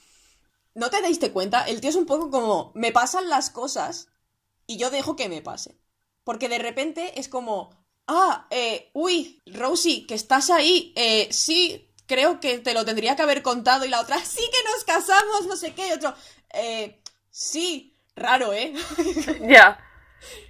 ¿no 0.75 0.91
te 0.91 1.03
diste 1.03 1.33
cuenta? 1.33 1.63
El 1.63 1.81
tío 1.81 1.91
es 1.91 1.97
un 1.97 2.07
poco 2.07 2.31
como, 2.31 2.73
me 2.75 2.93
pasan 2.93 3.29
las 3.29 3.51
cosas 3.51 4.09
y 4.67 4.77
yo 4.77 4.91
dejo 4.91 5.17
que 5.17 5.29
me 5.29 5.43
pase. 5.43 5.79
Porque 6.25 6.49
de 6.49 6.59
repente 6.59 7.19
es 7.21 7.29
como, 7.29 7.71
ah, 8.07 8.47
eh, 8.51 8.91
uy, 8.93 9.43
Rosie, 9.47 10.07
que 10.07 10.15
estás 10.15 10.51
ahí, 10.51 10.93
eh, 10.97 11.29
sí, 11.31 11.91
creo 12.07 12.41
que 12.41 12.59
te 12.59 12.75
lo 12.75 12.85
tendría 12.85 13.17
que 13.17 13.23
haber 13.23 13.43
contado 13.43 13.85
y 13.85 13.89
la 13.89 14.01
otra, 14.01 14.19
sí 14.25 14.43
que 14.51 14.71
nos 14.71 14.85
casamos, 14.85 15.47
no 15.47 15.57
sé 15.57 15.75
qué, 15.75 15.89
y 15.89 15.93
otro, 15.93 16.15
eh, 16.53 17.01
sí, 17.31 17.97
raro, 18.17 18.53
¿eh? 18.53 18.75
Ya. 19.43 19.79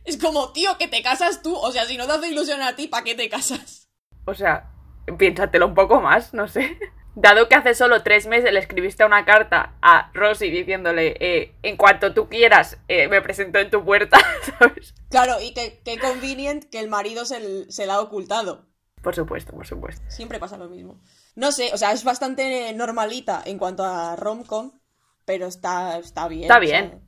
es 0.04 0.16
como, 0.16 0.52
tío, 0.52 0.78
que 0.78 0.88
te 0.88 1.02
casas 1.02 1.42
tú, 1.42 1.54
o 1.54 1.72
sea, 1.72 1.86
si 1.86 1.96
no 1.96 2.06
te 2.06 2.12
hace 2.12 2.28
ilusión 2.28 2.62
a 2.62 2.76
ti, 2.76 2.88
¿para 2.88 3.04
qué 3.04 3.14
te 3.14 3.28
casas? 3.28 3.88
O 4.26 4.34
sea, 4.34 4.70
piénsatelo 5.18 5.66
un 5.66 5.74
poco 5.74 6.00
más, 6.00 6.32
no 6.32 6.48
sé. 6.48 6.78
Dado 7.16 7.48
que 7.48 7.54
hace 7.54 7.74
solo 7.74 8.02
tres 8.02 8.26
meses 8.26 8.52
le 8.52 8.58
escribiste 8.58 9.04
una 9.04 9.24
carta 9.24 9.74
a 9.80 10.10
Rosy 10.14 10.50
diciéndole, 10.50 11.16
eh, 11.20 11.54
en 11.62 11.76
cuanto 11.76 12.12
tú 12.12 12.28
quieras, 12.28 12.78
eh, 12.88 13.06
me 13.06 13.22
presento 13.22 13.60
en 13.60 13.70
tu 13.70 13.84
puerta, 13.84 14.18
¿sabes? 14.58 14.94
Claro, 15.10 15.40
y 15.40 15.54
que, 15.54 15.80
que 15.84 15.98
convenient 15.98 16.64
que 16.64 16.80
el 16.80 16.88
marido 16.88 17.24
se, 17.24 17.38
la 17.86 17.94
ha 17.94 18.00
ocultado. 18.00 18.66
Por 19.00 19.14
supuesto, 19.14 19.52
por 19.52 19.66
supuesto. 19.66 20.02
Siempre 20.08 20.40
pasa 20.40 20.56
lo 20.56 20.68
mismo. 20.68 21.00
No 21.36 21.52
sé, 21.52 21.70
o 21.72 21.76
sea, 21.76 21.92
es 21.92 22.02
bastante 22.02 22.72
normalita 22.72 23.42
en 23.44 23.58
cuanto 23.58 23.84
a 23.84 24.16
romcom, 24.16 24.80
pero 25.24 25.46
está, 25.46 25.98
está 25.98 26.26
bien. 26.26 26.42
Está 26.44 26.58
o 26.58 26.62
sea, 26.62 26.80
bien. 26.80 27.00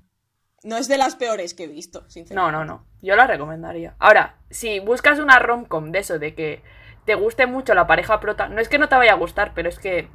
no 0.63 0.77
es 0.77 0.87
de 0.87 0.99
las 0.99 1.17
peores 1.17 1.55
que 1.55 1.65
he 1.65 1.69
visto, 1.69 2.09
sinceramente. 2.09 2.35
No, 2.53 2.65
no, 2.65 2.65
no. 2.65 2.87
Yo 3.03 3.17
la 3.17 3.27
recomendaría. 3.27 3.97
Ahora, 3.99 4.39
si 4.51 4.79
buscas 4.79 5.19
una 5.19 5.41
romcom 5.41 5.91
de 5.91 5.99
eso, 5.99 6.21
de 6.21 6.35
que 6.35 6.63
te 7.07 7.15
guste 7.15 7.47
mucho 7.47 7.75
la 7.75 7.87
pareja 7.87 8.21
prota, 8.21 8.49
no 8.49 8.61
es 8.61 8.69
que 8.69 8.79
no 8.79 8.89
te 8.89 8.97
vaya 8.97 9.13
a 9.13 9.17
gustar, 9.17 9.53
pero 9.55 9.69
es 9.69 9.79
que 9.79 10.09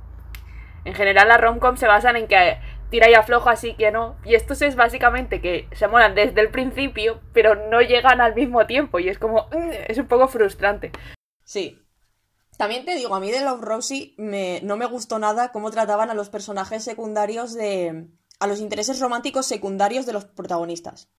en 0.86 0.93
general 0.93 1.27
las 1.30 1.41
romcom 1.41 1.77
se 1.77 1.88
basan 1.88 2.15
en 2.17 2.27
que 2.27 2.60
tira 2.89 3.10
y 3.10 3.13
afloja 3.13 3.51
así 3.51 3.73
que 3.75 3.91
no. 3.91 4.17
Y 4.25 4.36
estos 4.36 4.62
es 4.62 4.75
básicamente 4.75 5.41
que 5.41 5.67
se 5.71 5.88
molan 5.88 6.13
desde 6.13 6.41
el 6.41 6.49
principio, 6.49 7.21
pero 7.34 7.56
no 7.56 7.82
llegan 7.82 8.19
al 8.19 8.36
mismo 8.36 8.65
tiempo. 8.65 8.99
Y 8.99 9.10
es 9.10 9.17
como, 9.17 9.47
"Ugh", 9.54 9.73
es 9.88 9.97
un 9.97 10.08
poco 10.08 10.27
frustrante. 10.27 10.91
Sí. 11.43 11.80
También 12.58 12.86
te 12.86 12.95
digo, 12.95 13.15
a 13.15 13.19
mí 13.19 13.32
de 13.32 13.41
Love 13.41 13.62
Rosie 13.62 14.13
me, 14.17 14.60
no 14.62 14.75
me 14.75 14.86
gustó 14.86 15.17
nada 15.17 15.51
cómo 15.51 15.71
trataban 15.71 16.10
a 16.10 16.13
los 16.13 16.30
personajes 16.30 16.84
secundarios 16.84 17.54
de... 17.54 18.08
a 18.39 18.47
los 18.47 18.60
intereses 18.60 18.99
románticos 18.99 19.45
secundarios 19.45 20.06
de 20.06 20.13
los 20.13 20.25
protagonistas. 20.25 21.10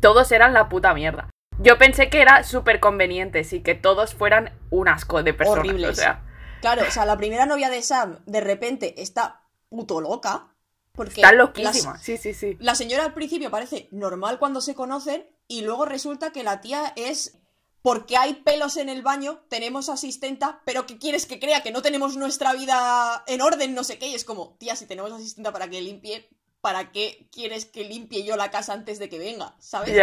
Todos 0.00 0.30
eran 0.30 0.52
la 0.52 0.68
puta 0.68 0.92
mierda. 0.92 1.30
Yo 1.60 1.78
pensé 1.78 2.08
que 2.10 2.20
era 2.20 2.44
súper 2.44 2.80
conveniente, 2.80 3.44
sí, 3.44 3.62
que 3.62 3.74
todos 3.74 4.14
fueran 4.14 4.52
un 4.70 4.88
asco 4.88 5.22
de 5.22 5.34
personas. 5.34 5.60
Horribles. 5.60 5.90
O 5.90 5.94
sea, 5.94 6.24
Claro, 6.60 6.82
o 6.86 6.90
sea, 6.90 7.06
la 7.06 7.16
primera 7.16 7.46
novia 7.46 7.70
de 7.70 7.82
Sam 7.82 8.18
de 8.26 8.40
repente 8.40 9.00
está 9.00 9.42
puto 9.68 10.00
loca. 10.00 10.54
Porque 10.92 11.20
está 11.20 11.32
loquísima. 11.32 11.98
Sí, 11.98 12.16
sí, 12.16 12.34
sí. 12.34 12.56
La 12.58 12.74
señora 12.74 13.04
al 13.04 13.14
principio 13.14 13.50
parece 13.50 13.88
normal 13.92 14.38
cuando 14.38 14.60
se 14.60 14.74
conocen 14.74 15.28
y 15.46 15.62
luego 15.62 15.84
resulta 15.84 16.32
que 16.32 16.42
la 16.42 16.60
tía 16.60 16.92
es 16.96 17.38
porque 17.82 18.16
hay 18.16 18.34
pelos 18.34 18.76
en 18.76 18.88
el 18.88 19.02
baño, 19.02 19.44
tenemos 19.48 19.88
asistenta, 19.88 20.60
pero 20.64 20.84
que 20.84 20.98
quieres 20.98 21.26
que 21.26 21.38
crea 21.38 21.62
que 21.62 21.70
no 21.70 21.80
tenemos 21.80 22.16
nuestra 22.16 22.52
vida 22.52 23.22
en 23.28 23.40
orden, 23.40 23.74
no 23.74 23.84
sé 23.84 23.98
qué, 23.98 24.08
y 24.08 24.14
es 24.16 24.24
como, 24.24 24.56
tía, 24.58 24.74
si 24.74 24.86
tenemos 24.86 25.12
asistenta 25.12 25.52
para 25.52 25.70
que 25.70 25.80
limpie, 25.80 26.28
¿para 26.60 26.90
qué 26.90 27.28
quieres 27.30 27.64
que 27.64 27.84
limpie 27.84 28.24
yo 28.24 28.36
la 28.36 28.50
casa 28.50 28.72
antes 28.72 28.98
de 28.98 29.08
que 29.08 29.20
venga? 29.20 29.54
¿Sabes? 29.60 29.96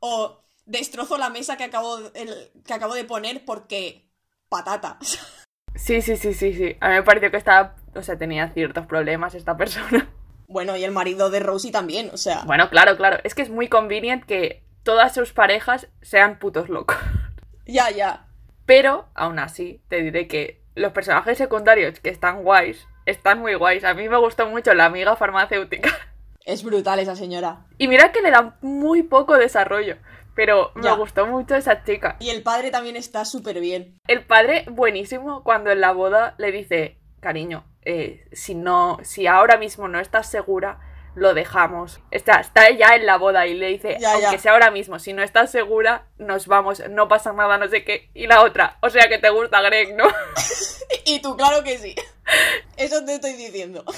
O 0.00 0.42
destrozo 0.66 1.18
la 1.18 1.30
mesa 1.30 1.56
que 1.56 1.64
acabo, 1.64 1.98
el- 2.14 2.50
que 2.66 2.74
acabo 2.74 2.94
de 2.94 3.04
poner 3.04 3.44
porque 3.44 4.08
patata. 4.48 4.98
Sí, 5.74 6.02
sí, 6.02 6.16
sí, 6.16 6.34
sí, 6.34 6.52
sí. 6.52 6.76
A 6.80 6.88
mí 6.88 6.94
me 6.96 7.02
pareció 7.02 7.30
que 7.30 7.36
estaba, 7.38 7.76
o 7.94 8.02
sea, 8.02 8.18
tenía 8.18 8.48
ciertos 8.52 8.86
problemas 8.86 9.34
esta 9.34 9.56
persona. 9.56 10.08
bueno, 10.46 10.76
y 10.76 10.84
el 10.84 10.90
marido 10.92 11.30
de 11.30 11.40
Rosie 11.40 11.72
también, 11.72 12.10
o 12.12 12.16
sea, 12.18 12.42
Bueno, 12.44 12.68
claro, 12.68 12.96
claro. 12.96 13.18
Es 13.24 13.34
que 13.34 13.42
es 13.42 13.48
muy 13.50 13.68
convenient 13.68 14.24
que 14.24 14.62
todas 14.82 15.14
sus 15.14 15.32
parejas 15.32 15.88
sean 16.02 16.38
putos 16.38 16.68
locos. 16.68 16.96
ya, 17.66 17.90
ya. 17.90 18.26
Pero, 18.66 19.08
aún 19.14 19.38
así, 19.38 19.80
te 19.88 20.02
diré 20.02 20.28
que 20.28 20.62
los 20.74 20.92
personajes 20.92 21.36
secundarios 21.38 22.00
que 22.00 22.10
están 22.10 22.42
guays, 22.42 22.86
están 23.06 23.40
muy 23.40 23.54
guays. 23.54 23.82
A 23.84 23.94
mí 23.94 24.08
me 24.08 24.16
gustó 24.18 24.46
mucho 24.46 24.72
la 24.74 24.84
amiga 24.84 25.16
farmacéutica. 25.16 25.90
Es 26.44 26.62
brutal 26.64 26.98
esa 26.98 27.16
señora. 27.16 27.66
Y 27.78 27.88
mira 27.88 28.12
que 28.12 28.20
le 28.20 28.30
dan 28.30 28.56
muy 28.62 29.02
poco 29.04 29.36
desarrollo. 29.38 29.96
Pero 30.34 30.72
me 30.74 30.84
Ya. 30.84 30.94
gustó 30.94 31.26
mucho 31.26 31.54
esa 31.54 31.84
chica. 31.84 32.16
Y 32.20 32.30
el 32.30 32.42
padre 32.42 32.70
también 32.70 32.96
está 32.96 33.24
súper 33.24 33.60
bien. 33.60 33.98
El 34.06 34.24
padre, 34.24 34.64
buenísimo, 34.70 35.42
cuando 35.44 35.70
en 35.70 35.80
la 35.80 35.92
boda 35.92 36.34
le 36.38 36.52
dice, 36.52 36.98
cariño, 37.20 37.64
eh, 37.84 38.24
si 38.32 38.54
no, 38.54 38.98
si 39.02 39.26
ahora 39.26 39.56
mismo 39.58 39.88
no 39.88 40.00
estás 40.00 40.30
segura, 40.30 40.80
lo 41.14 41.34
dejamos. 41.34 42.00
Está, 42.10 42.40
está 42.40 42.70
ya 42.70 42.94
en 42.94 43.04
la 43.04 43.18
boda 43.18 43.46
y 43.46 43.52
le 43.54 43.66
dice, 43.66 43.98
Ya, 44.00 44.12
aunque 44.14 44.32
ya. 44.32 44.38
sea 44.38 44.52
ahora 44.52 44.70
mismo, 44.70 44.98
si 44.98 45.12
no 45.12 45.22
estás 45.22 45.50
segura, 45.50 46.06
nos 46.16 46.46
vamos, 46.46 46.82
no 46.88 47.08
pasa 47.08 47.32
nada, 47.34 47.58
no 47.58 47.68
sé 47.68 47.84
qué. 47.84 48.10
Y 48.14 48.26
la 48.26 48.42
otra, 48.42 48.78
o 48.80 48.88
sea 48.88 49.08
que 49.10 49.18
te 49.18 49.28
gusta 49.28 49.60
Greg, 49.60 49.94
¿no? 49.96 50.04
Y 51.04 51.20
tú, 51.20 51.36
claro 51.36 51.64
que 51.64 51.78
sí. 51.78 51.94
Eso 52.76 53.04
te 53.04 53.14
estoy 53.14 53.32
diciendo. 53.34 53.84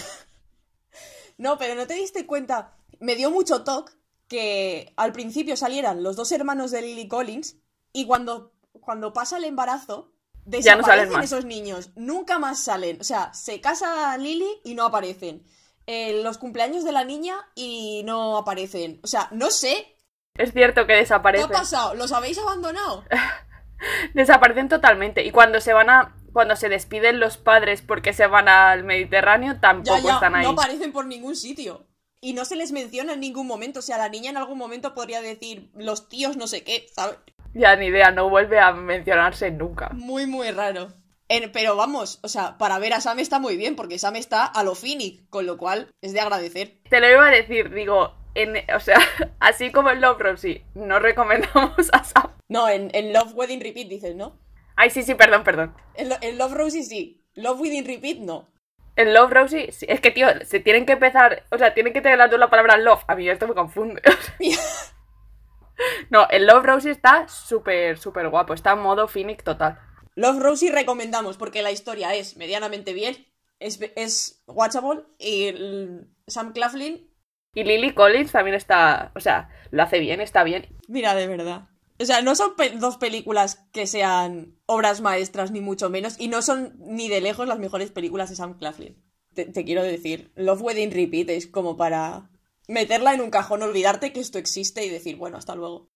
No, 1.37 1.59
pero 1.59 1.75
no 1.75 1.87
te 1.87 1.95
diste 1.95 2.27
cuenta. 2.27 2.75
Me 3.01 3.17
dio 3.17 3.31
mucho 3.31 3.65
toque 3.65 3.93
que 4.35 4.93
al 4.97 5.13
principio 5.13 5.57
salieran 5.57 6.03
los 6.03 6.17
dos 6.17 6.33
hermanos 6.33 6.71
de 6.73 6.83
Lily 6.83 7.07
Collins 7.07 7.57
y 7.93 8.07
cuando, 8.07 8.53
cuando 8.81 9.13
pasa 9.13 9.37
el 9.37 9.45
embarazo, 9.45 10.11
Ya 10.47 10.75
no 10.75 10.79
desaparecen 10.83 11.21
esos 11.23 11.45
niños. 11.45 11.91
Nunca 11.95 12.39
más 12.41 12.59
salen. 12.59 13.01
O 13.01 13.05
sea, 13.05 13.33
se 13.33 13.61
casa 13.61 14.17
Lily 14.19 14.61
y 14.65 14.75
no 14.75 14.85
aparecen. 14.85 15.47
Eh, 15.87 16.23
los 16.25 16.39
cumpleaños 16.39 16.83
de 16.83 16.93
la 16.93 17.05
niña 17.05 17.37
y 17.55 18.03
no 18.05 18.37
aparecen. 18.37 18.99
O 19.05 19.07
sea, 19.07 19.29
no 19.31 19.51
sé. 19.51 19.97
Es 20.35 20.53
cierto 20.53 20.83
que 20.83 20.89
¿Qué 20.89 20.95
ha 20.95 20.97
desaparecen. 20.99 21.49
pasado? 21.51 21.95
¿Los 21.95 22.11
habéis 22.11 22.39
abandonado? 22.39 23.05
Desaparecen 24.15 24.69
totalmente. 24.69 25.25
Y 25.25 25.31
cuando 25.31 25.61
se 25.61 25.73
van 25.73 25.91
a. 25.91 26.17
Cuando 26.33 26.57
se 26.57 26.69
despiden 26.69 27.21
los 27.21 27.37
padres 27.37 27.81
porque 27.81 28.13
se 28.13 28.27
van 28.27 28.49
al 28.49 28.83
Mediterráneo, 28.83 29.61
tampoco 29.61 29.99
Ya, 29.99 30.03
ya, 30.05 30.15
están 30.15 30.35
ahí. 30.35 30.43
no 30.45 30.51
aparecen 30.51 30.91
por 30.93 31.07
ningún 31.07 31.37
sitio. 31.37 31.87
Y 32.25 32.33
no 32.33 32.47
se 32.47 32.57
les 32.57 32.73
menciona 32.73 33.13
en 33.13 33.21
ningún 33.21 33.47
momento. 33.47 33.81
O 33.81 33.83
sea, 33.83 33.99
la 33.99 34.09
niña 34.09 34.31
en 34.31 34.39
algún 34.39 34.57
momento 34.57 34.95
podría 34.95 35.21
decir 35.21 35.69
los 35.75 36.09
tíos 36.09 36.39
no 36.39 36.47
sé 36.47 36.65
qué, 36.65 36.87
¿sabes? 36.95 37.17
Ya 37.53 37.77
ni 37.77 37.87
idea, 37.87 38.11
no 38.13 38.31
vuelve 38.31 38.59
a 38.59 38.73
mencionarse 38.73 39.51
nunca. 39.51 39.91
Muy, 39.93 40.25
muy 40.27 40.51
raro. 40.51 40.89
En- 41.29 41.53
pero 41.53 41.77
vamos, 41.77 42.21
o 42.23 42.29
sea, 42.29 42.57
para 42.57 42.79
ver 42.79 42.95
a 42.95 43.03
Sam 43.03 43.19
está 43.19 43.39
muy 43.39 43.59
bien, 43.59 43.77
porque 43.77 43.99
Sam 43.99 44.17
está 44.17 44.45
a 44.47 44.65
lo 44.65 44.75
Finnick, 44.75 45.29
con 45.29 45.45
lo 45.45 45.59
cual 45.59 45.91
es 46.01 46.15
de 46.15 46.21
agradecer. 46.21 46.79
Te 46.89 46.99
lo 47.01 47.11
iba 47.11 47.27
a 47.27 47.31
decir, 47.31 47.73
digo, 47.75 48.15
en, 48.35 48.55
o 48.75 48.81
sea, 48.81 48.97
así 49.41 49.71
como 49.71 49.91
en 49.91 50.01
Love 50.01 50.19
Rosie, 50.21 50.65
no 50.75 50.99
recomendamos 51.01 51.91
a 51.93 52.05
Sam. 52.05 52.31
No, 52.49 52.69
en, 52.71 52.91
en 52.95 53.13
Love 53.13 53.33
Wedding 53.35 53.61
Repeat 53.61 53.89
dices, 53.89 54.17
¿no? 54.17 54.39
Ay, 54.77 54.89
sí, 54.91 55.03
sí, 55.03 55.15
perdón, 55.15 55.45
perdón. 55.45 55.75
En 55.95 56.39
Love 56.39 56.55
Rosie 56.55 56.83
sí. 56.85 57.23
Love 57.35 57.61
Wedding 57.61 57.85
Repeat 57.85 58.19
no. 58.19 58.49
En 58.97 59.13
Love 59.15 59.33
Rosie, 59.33 59.73
sí, 59.73 59.87
es 59.89 60.01
que, 60.01 60.11
tío, 60.11 60.29
se 60.45 60.61
tienen 60.61 60.87
que 60.87 60.93
empezar, 60.93 61.45
o 61.51 61.59
sea, 61.59 61.75
tienen 61.75 61.93
que 61.93 62.01
tener 62.01 62.19
las 62.19 62.31
dos 62.31 62.39
la 62.41 62.51
palabra 62.51 62.77
love. 62.77 63.03
A 63.09 63.15
mí 63.17 63.29
esto 63.29 63.49
me 63.49 63.55
confunde. 63.55 64.01
no, 66.11 66.29
el 66.31 66.47
Love 66.47 66.65
Rosie 66.65 66.91
está 66.91 67.29
súper, 67.29 67.99
súper 67.99 68.29
guapo, 68.29 68.55
está 68.55 68.73
en 68.73 68.81
modo 68.81 69.09
Phoenix 69.09 69.45
total. 69.45 69.79
Love 70.17 70.41
Rosie 70.41 70.71
recomendamos 70.73 71.37
porque 71.37 71.63
la 71.63 71.73
historia 71.73 72.15
es 72.15 72.37
medianamente 72.37 72.93
bien, 72.93 73.27
es, 73.59 73.81
es 73.97 74.43
watchable 74.47 75.03
y 75.19 75.47
el- 75.47 76.09
Sam 76.27 76.53
Claflin, 76.53 77.11
Y 77.55 77.65
Lily 77.65 77.95
Collins 77.95 78.33
también 78.33 78.55
está, 78.55 79.11
o 79.15 79.21
sea, 79.21 79.49
lo 79.71 79.83
hace 79.83 79.99
bien, 79.99 80.21
está 80.21 80.45
bien. 80.45 80.67
mira, 80.89 81.15
de 81.15 81.27
verdad. 81.27 81.69
O 82.01 82.05
sea, 82.05 82.23
no 82.23 82.35
son 82.35 82.57
pe- 82.57 82.71
dos 82.71 82.97
películas 82.99 83.67
que 83.73 83.87
sean 83.87 84.57
obras 84.67 85.01
maestras 85.01 85.51
ni 85.53 85.61
mucho 85.61 85.91
menos 85.91 86.17
y 86.19 86.29
no 86.29 86.43
son 86.43 86.75
ni 86.79 87.09
de 87.09 87.21
lejos 87.21 87.47
las 87.47 87.59
mejores 87.59 87.91
películas 87.91 88.31
de 88.31 88.37
Sam 88.37 88.59
Claflin. 88.59 89.01
Te, 89.35 89.47
te 89.47 89.65
quiero 89.65 89.83
decir, 89.83 90.33
Love 90.37 90.63
Wedding 90.63 90.91
Repeat 90.93 91.31
es 91.31 91.47
como 91.47 91.77
para 91.77 92.31
meterla 92.69 93.15
en 93.15 93.21
un 93.21 93.31
cajón, 93.31 93.63
olvidarte 93.63 94.13
que 94.13 94.21
esto 94.21 94.39
existe 94.39 94.85
y 94.85 94.89
decir, 94.91 95.17
bueno, 95.17 95.37
hasta 95.37 95.55
luego. 95.55 95.91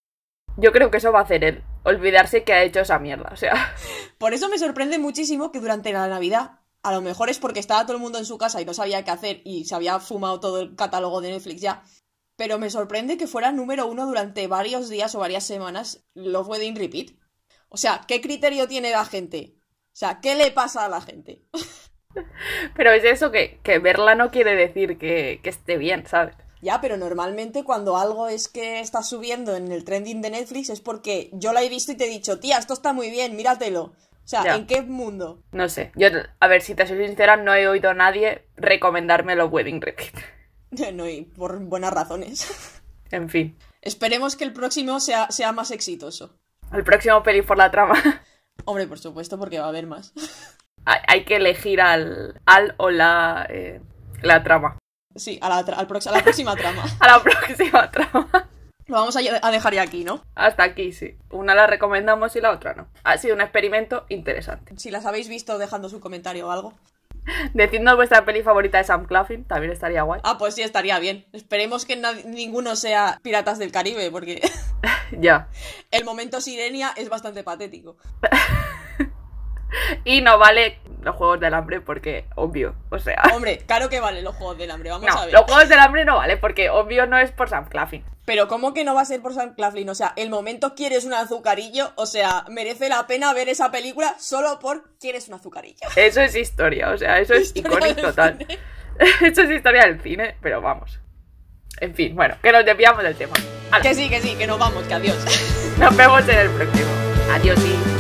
Yo 0.56 0.72
creo 0.72 0.90
que 0.90 0.96
eso 0.98 1.12
va 1.12 1.20
a 1.20 1.22
hacer 1.22 1.44
él, 1.44 1.62
olvidarse 1.84 2.42
que 2.42 2.52
ha 2.52 2.64
hecho 2.64 2.80
esa 2.80 2.98
mierda, 2.98 3.30
o 3.32 3.36
sea, 3.36 3.74
Por 4.18 4.34
eso 4.34 4.48
me 4.48 4.58
sorprende 4.58 4.98
muchísimo 4.98 5.52
que 5.52 5.60
durante 5.60 5.92
la 5.92 6.08
Navidad, 6.08 6.60
a 6.82 6.92
lo 6.92 7.00
mejor 7.00 7.28
es 7.30 7.38
porque 7.38 7.60
estaba 7.60 7.84
todo 7.86 7.96
el 7.96 8.02
mundo 8.02 8.18
en 8.18 8.24
su 8.24 8.38
casa 8.38 8.60
y 8.60 8.64
no 8.64 8.74
sabía 8.74 9.04
qué 9.04 9.10
hacer 9.12 9.40
y 9.44 9.64
se 9.64 9.74
había 9.74 9.98
fumado 10.00 10.40
todo 10.40 10.60
el 10.60 10.74
catálogo 10.76 11.20
de 11.20 11.30
Netflix 11.30 11.60
ya, 11.60 11.82
pero 12.38 12.60
me 12.60 12.70
sorprende 12.70 13.18
que 13.18 13.26
fuera 13.26 13.50
número 13.50 13.86
uno 13.88 14.06
durante 14.06 14.46
varios 14.46 14.88
días 14.88 15.12
o 15.16 15.18
varias 15.18 15.44
semanas 15.44 16.06
Love 16.14 16.50
Wedding 16.50 16.76
Repeat. 16.76 17.10
O 17.68 17.76
sea, 17.76 18.02
¿qué 18.06 18.20
criterio 18.20 18.68
tiene 18.68 18.92
la 18.92 19.04
gente? 19.04 19.56
O 19.88 19.96
sea, 19.98 20.20
¿qué 20.20 20.36
le 20.36 20.52
pasa 20.52 20.84
a 20.84 20.88
la 20.88 21.00
gente? 21.00 21.42
pero 22.76 22.92
es 22.92 23.02
eso 23.02 23.32
que, 23.32 23.58
que 23.64 23.80
verla 23.80 24.14
no 24.14 24.30
quiere 24.30 24.54
decir 24.54 24.98
que, 24.98 25.40
que 25.42 25.50
esté 25.50 25.76
bien, 25.78 26.06
¿sabes? 26.06 26.36
Ya, 26.62 26.80
pero 26.80 26.96
normalmente 26.96 27.64
cuando 27.64 27.96
algo 27.96 28.28
es 28.28 28.46
que 28.46 28.78
está 28.78 29.02
subiendo 29.02 29.56
en 29.56 29.72
el 29.72 29.84
trending 29.84 30.22
de 30.22 30.30
Netflix 30.30 30.70
es 30.70 30.80
porque 30.80 31.30
yo 31.32 31.52
la 31.52 31.62
he 31.64 31.68
visto 31.68 31.90
y 31.90 31.96
te 31.96 32.04
he 32.04 32.08
dicho, 32.08 32.38
tía, 32.38 32.58
esto 32.58 32.72
está 32.72 32.92
muy 32.92 33.10
bien, 33.10 33.34
míratelo. 33.34 33.82
O 33.82 33.94
sea, 34.24 34.44
Ya. 34.44 34.54
¿en 34.54 34.66
qué 34.68 34.82
mundo? 34.82 35.42
No 35.50 35.68
sé, 35.68 35.90
yo, 35.96 36.06
a 36.38 36.46
ver, 36.46 36.62
si 36.62 36.76
te 36.76 36.86
soy 36.86 37.04
sincera, 37.04 37.36
no 37.36 37.52
he 37.52 37.66
oído 37.66 37.90
a 37.90 37.94
nadie 37.94 38.44
recomendarme 38.56 39.34
los 39.34 39.50
Wedding 39.50 39.80
Repeat. 39.80 40.37
no, 40.94 41.08
y 41.08 41.22
por 41.22 41.58
buenas 41.60 41.92
razones. 41.92 42.80
En 43.10 43.30
fin, 43.30 43.56
Esperemos 43.80 44.36
que 44.36 44.44
el 44.44 44.52
próximo 44.52 45.00
sea, 45.00 45.30
sea 45.30 45.50
más 45.52 45.70
exitoso. 45.70 46.34
el 46.74 46.84
próximo 46.84 47.22
peli 47.22 47.40
por 47.40 47.56
la 47.56 47.70
trama. 47.70 47.94
Hombre, 48.66 48.86
por 48.86 48.98
supuesto, 48.98 49.38
porque 49.38 49.58
va 49.58 49.64
a 49.64 49.68
haber 49.70 49.86
más. 49.86 50.12
hay, 50.84 50.98
hay 51.06 51.24
que 51.24 51.36
elegir 51.36 51.80
al, 51.80 52.38
al 52.44 52.74
o 52.76 52.90
la, 52.90 53.46
eh, 53.48 53.80
la 54.20 54.42
trama. 54.42 54.76
Sí, 55.16 55.38
a 55.40 55.48
la, 55.48 55.64
tra- 55.64 55.78
al 55.78 55.88
prox- 55.88 56.06
a 56.06 56.12
la 56.12 56.22
próxima 56.22 56.54
trama. 56.54 56.84
A 57.00 57.06
la 57.06 57.22
próxima 57.22 57.90
trama. 57.90 58.50
Lo 58.86 58.96
vamos 58.96 59.16
a, 59.16 59.20
a 59.40 59.50
dejar 59.50 59.72
ya 59.72 59.82
aquí, 59.82 60.04
¿no? 60.04 60.22
Hasta 60.34 60.64
aquí, 60.64 60.92
sí. 60.92 61.16
Una 61.30 61.54
la 61.54 61.66
recomendamos 61.66 62.36
y 62.36 62.42
la 62.42 62.50
otra 62.50 62.74
no. 62.74 62.88
Ha 63.04 63.16
sido 63.16 63.34
un 63.34 63.40
experimento 63.40 64.04
interesante. 64.10 64.74
Si 64.78 64.90
las 64.90 65.06
habéis 65.06 65.28
visto, 65.30 65.56
dejando 65.56 65.88
su 65.88 66.00
comentario 66.00 66.46
o 66.48 66.50
algo. 66.50 66.74
Decidnos 67.54 67.96
vuestra 67.96 68.24
peli 68.24 68.42
favorita 68.42 68.78
de 68.78 68.84
Sam 68.84 69.06
Claflin, 69.06 69.44
también 69.44 69.72
estaría 69.72 70.02
guay. 70.02 70.20
Ah, 70.24 70.38
pues 70.38 70.54
sí, 70.54 70.62
estaría 70.62 70.98
bien. 70.98 71.26
Esperemos 71.32 71.84
que 71.84 72.00
ninguno 72.26 72.76
sea 72.76 73.20
Piratas 73.22 73.58
del 73.58 73.72
Caribe, 73.72 74.10
porque 74.10 74.40
Ya. 75.18 75.48
el 75.90 76.04
momento 76.04 76.40
Sirenia 76.40 76.92
es 76.96 77.08
bastante 77.08 77.42
patético. 77.42 77.96
Y 80.04 80.20
no 80.22 80.38
vale 80.38 80.78
los 81.02 81.14
Juegos 81.16 81.40
del 81.40 81.54
Hambre 81.54 81.80
porque, 81.80 82.24
obvio, 82.34 82.74
o 82.90 82.98
sea... 82.98 83.22
Hombre, 83.34 83.58
claro 83.66 83.88
que 83.88 84.00
vale 84.00 84.22
los 84.22 84.34
Juegos 84.36 84.58
del 84.58 84.70
Hambre, 84.70 84.90
vamos 84.90 85.08
No, 85.08 85.18
a 85.20 85.24
ver. 85.26 85.34
los 85.34 85.42
Juegos 85.44 85.68
del 85.68 85.78
Hambre 85.78 86.04
no 86.04 86.16
vale 86.16 86.36
porque, 86.36 86.70
obvio, 86.70 87.06
no 87.06 87.18
es 87.18 87.30
por 87.30 87.48
Sam 87.48 87.68
Claflin. 87.68 88.04
Pero 88.24 88.46
¿cómo 88.48 88.74
que 88.74 88.84
no 88.84 88.94
va 88.94 89.02
a 89.02 89.04
ser 89.06 89.22
por 89.22 89.32
Sam 89.32 89.54
Claflin? 89.54 89.88
O 89.88 89.94
sea, 89.94 90.12
el 90.16 90.28
momento 90.28 90.74
quieres 90.74 91.04
un 91.04 91.14
azucarillo, 91.14 91.92
o 91.96 92.04
sea, 92.06 92.44
merece 92.50 92.88
la 92.88 93.06
pena 93.06 93.32
ver 93.32 93.48
esa 93.48 93.70
película 93.70 94.14
solo 94.18 94.58
por 94.58 94.96
quieres 94.98 95.28
un 95.28 95.34
azucarillo. 95.34 95.88
Eso 95.96 96.20
es 96.20 96.34
historia, 96.34 96.90
o 96.90 96.98
sea, 96.98 97.18
eso 97.20 97.32
es 97.34 97.54
icónico 97.56 98.02
total. 98.02 98.36
cine. 98.38 98.58
Eso 99.22 99.42
es 99.42 99.50
historia 99.50 99.82
del 99.82 100.00
cine, 100.02 100.34
pero 100.42 100.60
vamos. 100.60 100.98
En 101.80 101.94
fin, 101.94 102.16
bueno, 102.16 102.34
que 102.42 102.50
nos 102.50 102.64
desviamos 102.64 103.04
del 103.04 103.14
tema. 103.14 103.34
Ala, 103.70 103.80
Que 103.80 103.94
sí, 103.94 104.08
que 104.10 104.20
sí, 104.20 104.34
que 104.34 104.44
nos 104.44 104.58
vamos, 104.58 104.82
que 104.88 104.94
adiós. 104.94 105.16
Nos 105.78 105.96
vemos 105.96 106.28
en 106.28 106.36
el 106.36 106.48
próximo. 106.50 106.88
Adiós, 107.32 107.56
sí. 107.60 107.97